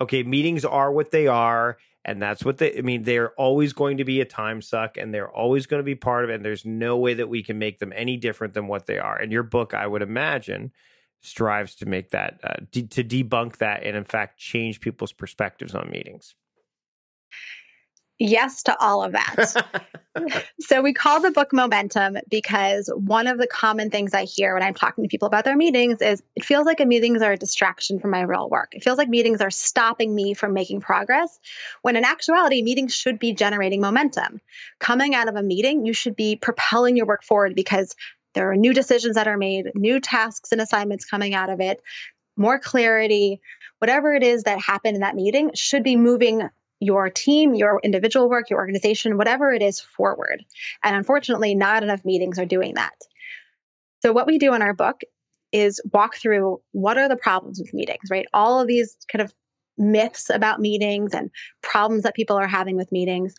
okay 0.00 0.22
meetings 0.22 0.64
are 0.64 0.92
what 0.92 1.10
they 1.10 1.26
are 1.26 1.78
and 2.04 2.20
that's 2.20 2.44
what 2.44 2.58
they 2.58 2.76
i 2.76 2.80
mean 2.80 3.02
they're 3.02 3.32
always 3.32 3.72
going 3.72 3.96
to 3.96 4.04
be 4.04 4.20
a 4.20 4.24
time 4.24 4.60
suck 4.60 4.96
and 4.96 5.12
they're 5.12 5.30
always 5.30 5.66
going 5.66 5.80
to 5.80 5.84
be 5.84 5.94
part 5.94 6.24
of 6.24 6.30
it 6.30 6.34
and 6.34 6.44
there's 6.44 6.64
no 6.64 6.96
way 6.96 7.14
that 7.14 7.28
we 7.28 7.42
can 7.42 7.58
make 7.58 7.78
them 7.78 7.92
any 7.94 8.16
different 8.16 8.54
than 8.54 8.66
what 8.66 8.86
they 8.86 8.98
are. 8.98 9.16
And 9.16 9.32
your 9.32 9.42
book 9.42 9.74
i 9.74 9.86
would 9.86 10.02
imagine 10.02 10.72
strives 11.20 11.74
to 11.76 11.86
make 11.86 12.10
that 12.10 12.38
uh, 12.44 12.54
de- 12.70 12.86
to 12.86 13.02
debunk 13.02 13.56
that 13.56 13.82
and 13.82 13.96
in 13.96 14.04
fact 14.04 14.38
change 14.38 14.80
people's 14.80 15.12
perspectives 15.12 15.74
on 15.74 15.90
meetings 15.90 16.34
Yes 18.18 18.64
to 18.64 18.76
all 18.80 19.04
of 19.04 19.12
that. 19.12 19.64
so 20.60 20.82
we 20.82 20.92
call 20.92 21.20
the 21.20 21.30
book 21.30 21.52
Momentum 21.52 22.16
because 22.28 22.90
one 22.94 23.28
of 23.28 23.38
the 23.38 23.46
common 23.46 23.90
things 23.90 24.12
I 24.12 24.24
hear 24.24 24.54
when 24.54 24.62
I'm 24.62 24.74
talking 24.74 25.04
to 25.04 25.08
people 25.08 25.26
about 25.26 25.44
their 25.44 25.56
meetings 25.56 26.02
is 26.02 26.20
it 26.34 26.44
feels 26.44 26.66
like 26.66 26.80
a 26.80 26.84
meetings 26.84 27.22
are 27.22 27.32
a 27.32 27.36
distraction 27.36 28.00
from 28.00 28.10
my 28.10 28.22
real 28.22 28.48
work. 28.48 28.74
It 28.74 28.82
feels 28.82 28.98
like 28.98 29.08
meetings 29.08 29.40
are 29.40 29.50
stopping 29.50 30.12
me 30.12 30.34
from 30.34 30.52
making 30.52 30.80
progress 30.80 31.38
when 31.82 31.94
in 31.94 32.04
actuality 32.04 32.62
meetings 32.62 32.92
should 32.92 33.20
be 33.20 33.34
generating 33.34 33.80
momentum. 33.80 34.40
Coming 34.80 35.14
out 35.14 35.28
of 35.28 35.36
a 35.36 35.42
meeting, 35.42 35.86
you 35.86 35.92
should 35.92 36.16
be 36.16 36.34
propelling 36.34 36.96
your 36.96 37.06
work 37.06 37.22
forward 37.22 37.54
because 37.54 37.94
there 38.34 38.50
are 38.50 38.56
new 38.56 38.74
decisions 38.74 39.14
that 39.14 39.28
are 39.28 39.38
made, 39.38 39.70
new 39.74 40.00
tasks 40.00 40.50
and 40.50 40.60
assignments 40.60 41.04
coming 41.04 41.34
out 41.34 41.50
of 41.50 41.60
it, 41.60 41.80
more 42.36 42.58
clarity, 42.58 43.40
whatever 43.78 44.12
it 44.12 44.22
is 44.22 44.44
that 44.44 44.60
happened 44.60 44.96
in 44.96 45.00
that 45.02 45.14
meeting 45.14 45.52
should 45.54 45.82
be 45.82 45.96
moving 45.96 46.48
your 46.80 47.10
team, 47.10 47.54
your 47.54 47.80
individual 47.82 48.28
work, 48.28 48.50
your 48.50 48.58
organization, 48.58 49.16
whatever 49.16 49.52
it 49.52 49.62
is, 49.62 49.80
forward. 49.80 50.44
And 50.82 50.94
unfortunately, 50.94 51.54
not 51.54 51.82
enough 51.82 52.04
meetings 52.04 52.38
are 52.38 52.46
doing 52.46 52.74
that. 52.74 52.94
So, 54.00 54.12
what 54.12 54.26
we 54.26 54.38
do 54.38 54.54
in 54.54 54.62
our 54.62 54.74
book 54.74 55.00
is 55.50 55.80
walk 55.92 56.16
through 56.16 56.60
what 56.72 56.98
are 56.98 57.08
the 57.08 57.16
problems 57.16 57.58
with 57.58 57.74
meetings, 57.74 58.10
right? 58.10 58.26
All 58.32 58.60
of 58.60 58.68
these 58.68 58.96
kind 59.10 59.22
of 59.22 59.32
myths 59.76 60.30
about 60.30 60.60
meetings 60.60 61.14
and 61.14 61.30
problems 61.62 62.02
that 62.02 62.14
people 62.14 62.36
are 62.36 62.48
having 62.48 62.76
with 62.76 62.92
meetings. 62.92 63.34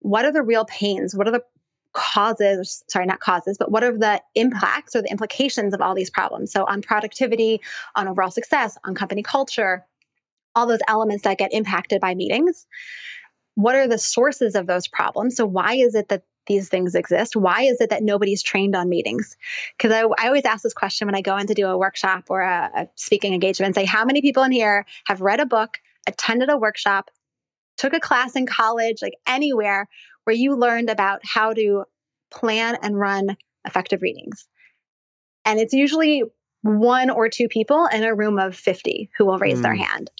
What 0.00 0.24
are 0.24 0.32
the 0.32 0.42
real 0.42 0.64
pains? 0.64 1.14
What 1.14 1.28
are 1.28 1.32
the 1.32 1.44
causes, 1.92 2.82
sorry, 2.88 3.06
not 3.06 3.20
causes, 3.20 3.56
but 3.56 3.70
what 3.70 3.84
are 3.84 3.96
the 3.96 4.20
impacts 4.34 4.96
or 4.96 5.02
the 5.02 5.10
implications 5.10 5.72
of 5.72 5.80
all 5.80 5.94
these 5.94 6.10
problems? 6.10 6.52
So, 6.52 6.64
on 6.64 6.82
productivity, 6.82 7.60
on 7.94 8.08
overall 8.08 8.30
success, 8.30 8.76
on 8.84 8.94
company 8.94 9.22
culture, 9.22 9.86
all 10.54 10.66
those 10.66 10.80
elements 10.88 11.24
that 11.24 11.38
get 11.38 11.52
impacted 11.52 12.00
by 12.00 12.14
meetings. 12.14 12.66
What 13.54 13.74
are 13.74 13.88
the 13.88 13.98
sources 13.98 14.54
of 14.54 14.66
those 14.66 14.88
problems? 14.88 15.36
So, 15.36 15.46
why 15.46 15.74
is 15.74 15.94
it 15.94 16.08
that 16.08 16.24
these 16.46 16.68
things 16.68 16.94
exist? 16.94 17.36
Why 17.36 17.62
is 17.62 17.80
it 17.80 17.90
that 17.90 18.02
nobody's 18.02 18.42
trained 18.42 18.74
on 18.74 18.88
meetings? 18.88 19.36
Because 19.76 19.92
I, 19.92 20.00
I, 20.22 20.26
always 20.26 20.44
ask 20.44 20.62
this 20.62 20.74
question 20.74 21.06
when 21.06 21.14
I 21.14 21.22
go 21.22 21.36
in 21.36 21.46
to 21.46 21.54
do 21.54 21.66
a 21.68 21.78
workshop 21.78 22.24
or 22.28 22.42
a, 22.42 22.70
a 22.74 22.88
speaking 22.96 23.32
engagement 23.32 23.68
and 23.68 23.74
say, 23.74 23.84
How 23.84 24.04
many 24.04 24.20
people 24.20 24.42
in 24.42 24.52
here 24.52 24.86
have 25.06 25.20
read 25.20 25.40
a 25.40 25.46
book, 25.46 25.78
attended 26.06 26.50
a 26.50 26.58
workshop, 26.58 27.10
took 27.76 27.92
a 27.92 28.00
class 28.00 28.36
in 28.36 28.46
college, 28.46 29.02
like 29.02 29.14
anywhere 29.26 29.88
where 30.24 30.36
you 30.36 30.56
learned 30.56 30.90
about 30.90 31.20
how 31.24 31.52
to 31.52 31.84
plan 32.30 32.76
and 32.82 32.98
run 32.98 33.36
effective 33.64 34.02
readings? 34.02 34.46
And 35.44 35.60
it's 35.60 35.74
usually 35.74 36.22
one 36.62 37.10
or 37.10 37.28
two 37.28 37.48
people 37.48 37.86
in 37.86 38.02
a 38.02 38.14
room 38.14 38.38
of 38.38 38.56
50 38.56 39.10
who 39.18 39.26
will 39.26 39.38
raise 39.38 39.58
mm. 39.58 39.62
their 39.62 39.74
hand. 39.74 40.10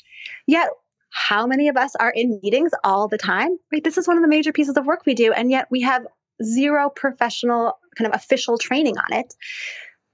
Yet, 0.46 0.68
how 1.10 1.46
many 1.46 1.68
of 1.68 1.76
us 1.76 1.94
are 1.94 2.10
in 2.10 2.40
meetings 2.42 2.72
all 2.82 3.08
the 3.08 3.18
time? 3.18 3.56
Right? 3.72 3.84
This 3.84 3.98
is 3.98 4.08
one 4.08 4.16
of 4.16 4.22
the 4.22 4.28
major 4.28 4.52
pieces 4.52 4.76
of 4.76 4.86
work 4.86 5.06
we 5.06 5.14
do, 5.14 5.32
and 5.32 5.50
yet 5.50 5.68
we 5.70 5.82
have 5.82 6.06
zero 6.42 6.90
professional 6.90 7.78
kind 7.96 8.12
of 8.12 8.16
official 8.16 8.58
training 8.58 8.98
on 8.98 9.12
it. 9.12 9.34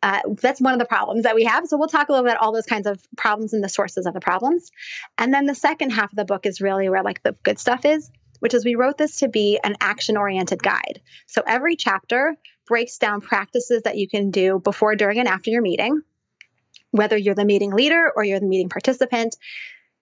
Uh, 0.02 0.20
that's 0.40 0.60
one 0.60 0.72
of 0.72 0.78
the 0.78 0.86
problems 0.86 1.24
that 1.24 1.34
we 1.34 1.44
have. 1.44 1.66
So 1.66 1.76
we'll 1.76 1.88
talk 1.88 2.08
a 2.08 2.12
little 2.12 2.24
bit 2.24 2.32
about 2.32 2.42
all 2.42 2.52
those 2.52 2.66
kinds 2.66 2.86
of 2.86 3.02
problems 3.16 3.52
and 3.52 3.62
the 3.62 3.68
sources 3.68 4.06
of 4.06 4.14
the 4.14 4.20
problems. 4.20 4.70
And 5.18 5.32
then 5.32 5.46
the 5.46 5.54
second 5.54 5.90
half 5.90 6.10
of 6.12 6.16
the 6.16 6.24
book 6.24 6.46
is 6.46 6.60
really 6.60 6.88
where 6.88 7.02
like 7.02 7.22
the 7.22 7.36
good 7.42 7.58
stuff 7.58 7.84
is. 7.84 8.10
which 8.40 8.54
is 8.54 8.64
we 8.64 8.74
wrote 8.74 8.98
this 8.98 9.18
to 9.18 9.28
be 9.28 9.60
an 9.62 9.76
action 9.80 10.16
oriented 10.16 10.62
guide. 10.62 11.00
So 11.26 11.42
every 11.46 11.76
chapter 11.76 12.36
breaks 12.66 12.98
down 12.98 13.20
practices 13.20 13.82
that 13.82 13.96
you 13.96 14.08
can 14.08 14.30
do 14.30 14.58
before, 14.58 14.96
during, 14.96 15.18
and 15.18 15.28
after 15.28 15.50
your 15.50 15.62
meeting. 15.62 16.02
Whether 16.90 17.16
you're 17.16 17.36
the 17.36 17.44
meeting 17.44 17.70
leader 17.70 18.10
or 18.14 18.24
you're 18.24 18.40
the 18.40 18.46
meeting 18.46 18.68
participant, 18.68 19.36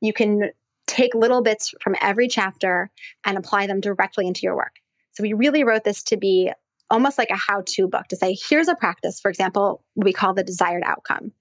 you 0.01 0.13
can 0.13 0.51
take 0.87 1.15
little 1.15 1.43
bits 1.43 1.75
from 1.81 1.95
every 2.01 2.29
chapter 2.29 2.91
and 3.25 3.37
apply 3.37 3.67
them 3.67 3.81
directly 3.81 4.27
into 4.27 4.43
your 4.43 4.57
work. 4.57 4.77
So 5.13 5.23
we 5.23 5.33
really 5.33 5.65
wrote 5.65 5.85
this 5.85 6.03
to 6.05 6.17
be 6.17 6.51
almost 6.91 7.19
like 7.19 7.31
a 7.31 7.37
how 7.37 7.63
to 7.67 7.89
book 7.89 8.07
to 8.09 8.17
say, 8.17 8.37
here's 8.49 8.69
a 8.69 8.75
practice, 8.75 9.21
for 9.21 9.29
example, 9.29 9.85
we 9.95 10.13
call 10.13 10.33
the 10.33 10.45
desired 10.45 10.83
outcome. 10.87 11.33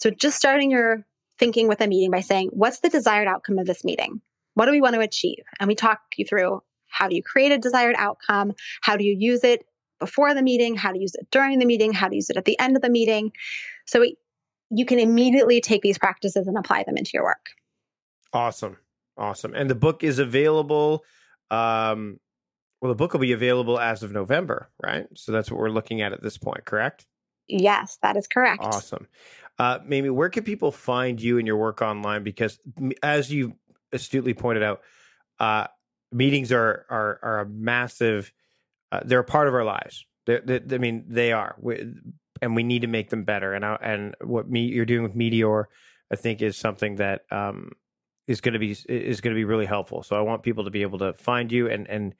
So 0.00 0.10
just 0.10 0.36
starting 0.36 0.70
your 0.70 1.06
thinking 1.38 1.68
with 1.68 1.80
a 1.80 1.86
meeting 1.86 2.10
by 2.10 2.20
saying, 2.20 2.50
what's 2.52 2.80
the 2.80 2.88
desired 2.88 3.28
outcome 3.28 3.58
of 3.58 3.66
this 3.66 3.84
meeting? 3.84 4.20
What 4.54 4.66
do 4.66 4.72
we 4.72 4.80
want 4.80 4.94
to 4.94 5.00
achieve? 5.00 5.44
And 5.60 5.68
we 5.68 5.74
talk 5.74 6.00
you 6.16 6.24
through 6.24 6.62
how 6.88 7.08
do 7.08 7.16
you 7.16 7.22
create 7.22 7.52
a 7.52 7.58
desired 7.58 7.96
outcome? 7.98 8.52
How 8.80 8.96
do 8.96 9.04
you 9.04 9.16
use 9.18 9.44
it 9.44 9.64
before 9.98 10.34
the 10.34 10.42
meeting? 10.42 10.76
How 10.76 10.92
to 10.92 10.98
use 10.98 11.14
it 11.14 11.28
during 11.30 11.58
the 11.58 11.66
meeting? 11.66 11.92
How 11.92 12.08
to 12.08 12.14
use 12.14 12.30
it 12.30 12.36
at 12.36 12.44
the 12.44 12.58
end 12.58 12.76
of 12.76 12.82
the 12.82 12.90
meeting? 12.90 13.32
So 13.86 14.04
you 14.70 14.86
can 14.86 14.98
immediately 14.98 15.60
take 15.60 15.82
these 15.82 15.98
practices 15.98 16.46
and 16.46 16.56
apply 16.56 16.84
them 16.84 16.96
into 16.96 17.12
your 17.14 17.24
work. 17.24 17.46
Awesome. 18.34 18.76
Awesome. 19.16 19.54
And 19.54 19.70
the 19.70 19.74
book 19.76 20.02
is 20.02 20.18
available. 20.18 21.04
Um, 21.50 22.18
well, 22.80 22.90
the 22.90 22.96
book 22.96 23.12
will 23.12 23.20
be 23.20 23.32
available 23.32 23.78
as 23.78 24.02
of 24.02 24.12
November, 24.12 24.68
right? 24.82 25.06
So 25.14 25.32
that's 25.32 25.50
what 25.50 25.60
we're 25.60 25.70
looking 25.70 26.02
at 26.02 26.12
at 26.12 26.22
this 26.22 26.36
point, 26.36 26.64
correct? 26.64 27.06
Yes, 27.46 27.98
that 28.02 28.16
is 28.16 28.26
correct. 28.26 28.62
Awesome. 28.62 29.06
Uh, 29.58 29.78
Mamie, 29.86 30.10
where 30.10 30.30
can 30.30 30.44
people 30.44 30.72
find 30.72 31.20
you 31.20 31.38
and 31.38 31.46
your 31.46 31.56
work 31.56 31.80
online? 31.80 32.24
Because 32.24 32.58
as 33.02 33.32
you 33.32 33.54
astutely 33.92 34.34
pointed 34.34 34.64
out, 34.64 34.80
uh, 35.38 35.68
meetings 36.10 36.52
are 36.52 36.86
are 36.90 37.20
are 37.22 37.40
a 37.40 37.46
massive. 37.46 38.32
Uh, 38.90 39.00
they're 39.04 39.20
a 39.20 39.24
part 39.24 39.48
of 39.48 39.54
our 39.54 39.64
lives. 39.64 40.06
They're, 40.26 40.40
they're, 40.44 40.60
I 40.72 40.78
mean, 40.78 41.04
they 41.08 41.32
are, 41.32 41.54
we, 41.58 41.94
and 42.40 42.56
we 42.56 42.62
need 42.62 42.82
to 42.82 42.88
make 42.88 43.10
them 43.10 43.24
better. 43.24 43.52
And 43.52 43.64
I, 43.64 43.76
and 43.80 44.14
what 44.22 44.48
me 44.48 44.62
you're 44.62 44.86
doing 44.86 45.02
with 45.02 45.14
Meeteor, 45.14 45.66
I 46.10 46.16
think, 46.16 46.42
is 46.42 46.56
something 46.56 46.96
that 46.96 47.22
um, 47.30 47.72
is 48.26 48.40
going 48.40 48.54
to 48.54 48.58
be 48.58 48.72
is 48.88 49.20
going 49.20 49.34
to 49.34 49.38
be 49.38 49.44
really 49.44 49.66
helpful. 49.66 50.02
So 50.02 50.16
I 50.16 50.20
want 50.20 50.42
people 50.42 50.64
to 50.64 50.70
be 50.70 50.82
able 50.82 50.98
to 50.98 51.12
find 51.14 51.50
you 51.52 51.68
and 51.68 51.88
and 51.88 52.14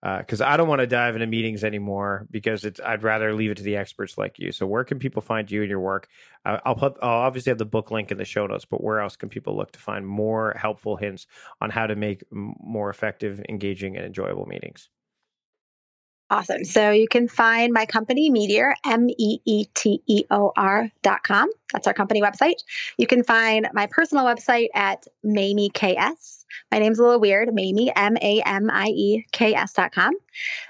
because 0.00 0.40
uh, 0.40 0.46
I 0.46 0.56
don't 0.56 0.68
want 0.68 0.80
to 0.80 0.86
dive 0.86 1.16
into 1.16 1.26
meetings 1.26 1.64
anymore 1.64 2.28
because 2.30 2.64
it's 2.64 2.80
I'd 2.80 3.02
rather 3.02 3.34
leave 3.34 3.50
it 3.50 3.56
to 3.56 3.64
the 3.64 3.76
experts 3.76 4.16
like 4.16 4.38
you. 4.38 4.52
So 4.52 4.64
where 4.64 4.84
can 4.84 5.00
people 5.00 5.22
find 5.22 5.50
you 5.50 5.62
and 5.62 5.70
your 5.70 5.80
work? 5.80 6.08
Uh, 6.44 6.58
I'll 6.64 6.76
put 6.76 6.96
I'll 7.02 7.10
obviously 7.10 7.50
have 7.50 7.58
the 7.58 7.64
book 7.64 7.90
link 7.90 8.12
in 8.12 8.18
the 8.18 8.24
show 8.24 8.46
notes, 8.46 8.64
but 8.64 8.82
where 8.82 9.00
else 9.00 9.16
can 9.16 9.28
people 9.28 9.56
look 9.56 9.72
to 9.72 9.80
find 9.80 10.06
more 10.06 10.54
helpful 10.56 10.96
hints 10.96 11.26
on 11.60 11.70
how 11.70 11.88
to 11.88 11.96
make 11.96 12.22
more 12.30 12.90
effective, 12.90 13.42
engaging, 13.48 13.96
and 13.96 14.06
enjoyable 14.06 14.46
meetings? 14.46 14.88
Awesome. 16.30 16.64
So 16.64 16.90
you 16.90 17.08
can 17.08 17.26
find 17.26 17.72
my 17.72 17.86
company, 17.86 18.30
Meeteor, 18.30 18.74
M 18.84 19.08
E 19.08 19.40
E 19.46 19.64
T 19.74 20.02
E 20.06 20.24
O 20.30 20.52
R 20.56 20.90
dot 21.02 21.22
com. 21.22 21.48
That's 21.72 21.86
our 21.86 21.94
company 21.94 22.20
website. 22.20 22.62
You 22.98 23.06
can 23.06 23.24
find 23.24 23.68
my 23.72 23.86
personal 23.86 24.24
website 24.24 24.68
at 24.74 25.06
Mamie 25.24 25.70
KS. 25.70 26.44
My 26.70 26.78
name's 26.78 26.98
a 26.98 27.02
little 27.02 27.20
weird, 27.20 27.54
Mamie, 27.54 27.90
M 27.96 28.18
A 28.20 28.42
M 28.44 28.70
I 28.70 28.88
E 28.88 29.26
K 29.32 29.54
S 29.54 29.72
dot 29.72 29.92
com. 29.92 30.12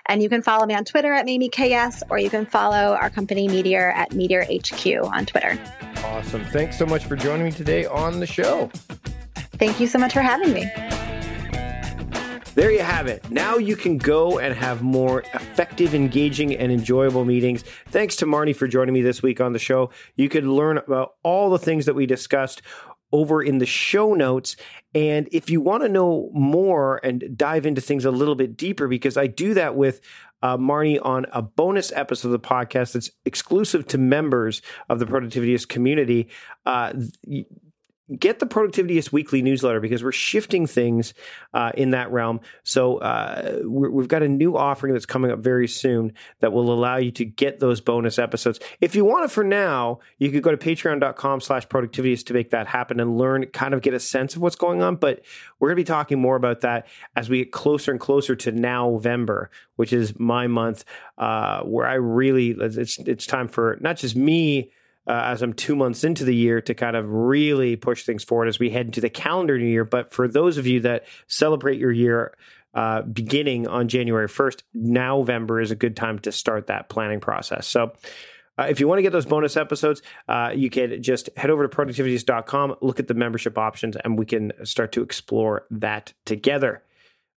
And 0.06 0.22
you 0.22 0.28
can 0.28 0.42
follow 0.42 0.64
me 0.64 0.74
on 0.74 0.84
Twitter 0.84 1.12
at 1.12 1.26
Mamie 1.26 1.48
KS, 1.48 2.04
or 2.08 2.18
you 2.18 2.30
can 2.30 2.46
follow 2.46 2.94
our 2.94 3.10
company, 3.10 3.48
Meeteor, 3.48 3.92
at 3.94 4.10
Meeteor 4.10 4.44
HQ 4.44 5.12
on 5.12 5.26
Twitter. 5.26 5.58
Awesome. 6.04 6.44
Thanks 6.46 6.78
so 6.78 6.86
much 6.86 7.06
for 7.06 7.16
joining 7.16 7.46
me 7.46 7.50
today 7.50 7.84
on 7.84 8.20
the 8.20 8.26
show. 8.26 8.70
Thank 9.54 9.80
you 9.80 9.88
so 9.88 9.98
much 9.98 10.12
for 10.12 10.20
having 10.20 10.52
me. 10.52 10.70
There 12.58 12.72
you 12.72 12.82
have 12.82 13.06
it. 13.06 13.30
Now 13.30 13.56
you 13.58 13.76
can 13.76 13.98
go 13.98 14.40
and 14.40 14.52
have 14.52 14.82
more 14.82 15.20
effective, 15.32 15.94
engaging, 15.94 16.56
and 16.56 16.72
enjoyable 16.72 17.24
meetings. 17.24 17.62
Thanks 17.86 18.16
to 18.16 18.26
Mamie 18.26 18.52
for 18.52 18.66
joining 18.66 18.94
me 18.94 19.00
this 19.00 19.22
week 19.22 19.40
on 19.40 19.52
the 19.52 19.60
show. 19.60 19.90
You 20.16 20.28
could 20.28 20.42
learn 20.42 20.76
about 20.76 21.14
all 21.22 21.50
the 21.50 21.58
things 21.60 21.86
that 21.86 21.94
we 21.94 22.04
discussed 22.04 22.62
over 23.12 23.40
in 23.40 23.58
the 23.58 23.64
show 23.64 24.12
notes. 24.12 24.56
And 24.92 25.28
if 25.30 25.48
you 25.48 25.60
want 25.60 25.84
to 25.84 25.88
know 25.88 26.30
more 26.34 26.98
and 27.04 27.36
dive 27.36 27.64
into 27.64 27.80
things 27.80 28.04
a 28.04 28.10
little 28.10 28.34
bit 28.34 28.56
deeper, 28.56 28.88
because 28.88 29.16
I 29.16 29.28
do 29.28 29.54
that 29.54 29.76
with 29.76 30.00
uh, 30.42 30.56
Mamie 30.56 30.98
on 30.98 31.26
a 31.32 31.42
bonus 31.42 31.92
episode 31.92 32.26
of 32.26 32.42
the 32.42 32.48
podcast 32.48 32.94
that's 32.94 33.12
exclusive 33.24 33.86
to 33.86 33.98
members 33.98 34.62
of 34.88 34.98
the 34.98 35.06
Productivityist 35.06 35.68
community. 35.68 36.28
Uh, 36.66 36.92
get 38.16 38.38
the 38.38 38.46
Productivityist 38.46 39.12
Weekly 39.12 39.42
newsletter 39.42 39.80
because 39.80 40.02
we're 40.02 40.12
shifting 40.12 40.66
things 40.66 41.14
uh, 41.52 41.72
in 41.74 41.90
that 41.90 42.10
realm. 42.10 42.40
So 42.62 42.98
uh, 42.98 43.60
we 43.64 44.02
have 44.02 44.08
got 44.08 44.22
a 44.22 44.28
new 44.28 44.56
offering 44.56 44.92
that's 44.92 45.06
coming 45.06 45.30
up 45.30 45.40
very 45.40 45.68
soon 45.68 46.12
that 46.40 46.52
will 46.52 46.72
allow 46.72 46.96
you 46.96 47.10
to 47.12 47.24
get 47.24 47.60
those 47.60 47.80
bonus 47.80 48.18
episodes. 48.18 48.60
If 48.80 48.94
you 48.94 49.04
want 49.04 49.26
it 49.26 49.30
for 49.30 49.44
now, 49.44 50.00
you 50.18 50.30
could 50.30 50.42
go 50.42 50.50
to 50.50 50.56
patreon.com 50.56 51.40
slash 51.40 51.66
productivityist 51.68 52.26
to 52.26 52.34
make 52.34 52.50
that 52.50 52.66
happen 52.66 53.00
and 53.00 53.18
learn, 53.18 53.46
kind 53.46 53.74
of 53.74 53.82
get 53.82 53.94
a 53.94 54.00
sense 54.00 54.36
of 54.36 54.42
what's 54.42 54.56
going 54.56 54.82
on. 54.82 54.96
But 54.96 55.22
we're 55.58 55.68
going 55.68 55.76
to 55.76 55.82
be 55.82 55.84
talking 55.84 56.20
more 56.20 56.36
about 56.36 56.62
that 56.62 56.86
as 57.16 57.28
we 57.28 57.38
get 57.38 57.52
closer 57.52 57.90
and 57.90 58.00
closer 58.00 58.34
to 58.36 58.52
November, 58.52 59.50
which 59.76 59.92
is 59.92 60.18
my 60.18 60.46
month 60.46 60.84
uh, 61.18 61.62
where 61.62 61.86
I 61.86 61.94
really, 61.94 62.50
it's, 62.50 62.98
it's 62.98 63.26
time 63.26 63.48
for 63.48 63.76
not 63.80 63.96
just 63.96 64.16
me, 64.16 64.70
uh, 65.08 65.22
as 65.24 65.42
I'm 65.42 65.54
two 65.54 65.74
months 65.74 66.04
into 66.04 66.24
the 66.24 66.34
year 66.34 66.60
to 66.60 66.74
kind 66.74 66.94
of 66.94 67.10
really 67.10 67.76
push 67.76 68.04
things 68.04 68.22
forward 68.22 68.48
as 68.48 68.58
we 68.58 68.68
head 68.70 68.86
into 68.86 69.00
the 69.00 69.08
calendar 69.08 69.58
new 69.58 69.66
year. 69.66 69.84
But 69.84 70.12
for 70.12 70.28
those 70.28 70.58
of 70.58 70.66
you 70.66 70.80
that 70.80 71.06
celebrate 71.26 71.78
your 71.78 71.90
year 71.90 72.36
uh, 72.74 73.02
beginning 73.02 73.66
on 73.66 73.88
January 73.88 74.28
1st, 74.28 74.62
November 74.74 75.60
is 75.60 75.70
a 75.70 75.76
good 75.76 75.96
time 75.96 76.18
to 76.20 76.32
start 76.32 76.66
that 76.66 76.88
planning 76.90 77.20
process. 77.20 77.66
So, 77.66 77.92
uh, 78.58 78.66
if 78.68 78.80
you 78.80 78.88
want 78.88 78.98
to 78.98 79.02
get 79.02 79.12
those 79.12 79.24
bonus 79.24 79.56
episodes, 79.56 80.02
uh, 80.28 80.50
you 80.52 80.68
can 80.68 81.00
just 81.00 81.30
head 81.36 81.48
over 81.48 81.66
to 81.66 81.74
productivityist.com, 81.74 82.74
look 82.80 82.98
at 82.98 83.06
the 83.06 83.14
membership 83.14 83.56
options, 83.56 83.96
and 83.96 84.18
we 84.18 84.26
can 84.26 84.52
start 84.64 84.90
to 84.92 85.02
explore 85.02 85.64
that 85.70 86.12
together. 86.24 86.82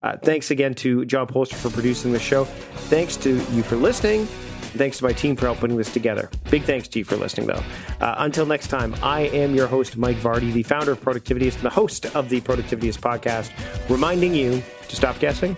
Uh, 0.03 0.17
thanks 0.17 0.51
again 0.51 0.75
to 0.75 1.05
John 1.05 1.27
Polster 1.27 1.57
for 1.57 1.69
producing 1.69 2.13
the 2.13 2.19
show. 2.19 2.45
Thanks 2.45 3.17
to 3.19 3.35
you 3.53 3.63
for 3.63 3.77
listening. 3.77 4.27
Thanks 4.71 4.99
to 4.99 5.05
my 5.05 5.13
team 5.13 5.37
for 5.37 5.47
helping 5.47 5.77
this 5.77 5.93
together. 5.93 6.31
Big 6.51 6.63
thanks 6.63 6.89
to 6.89 6.99
you 6.99 7.05
for 7.05 7.17
listening, 7.17 7.47
though. 7.47 7.63
Uh, 8.01 8.15
until 8.19 8.47
next 8.47 8.69
time, 8.69 8.95
I 9.03 9.23
am 9.23 9.55
your 9.55 9.67
host, 9.67 9.97
Mike 9.97 10.17
Vardy, 10.19 10.53
the 10.53 10.63
founder 10.63 10.93
of 10.93 11.01
Productivityist 11.01 11.57
and 11.57 11.63
the 11.63 11.71
host 11.71 12.07
of 12.15 12.29
the 12.29 12.41
Productivityist 12.41 12.99
podcast, 13.01 13.51
reminding 13.91 14.35
you 14.35 14.63
to 14.89 14.97
stop 14.97 15.19
guessing 15.19 15.57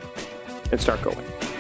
and 0.71 0.81
start 0.81 1.03
going. 1.03 1.52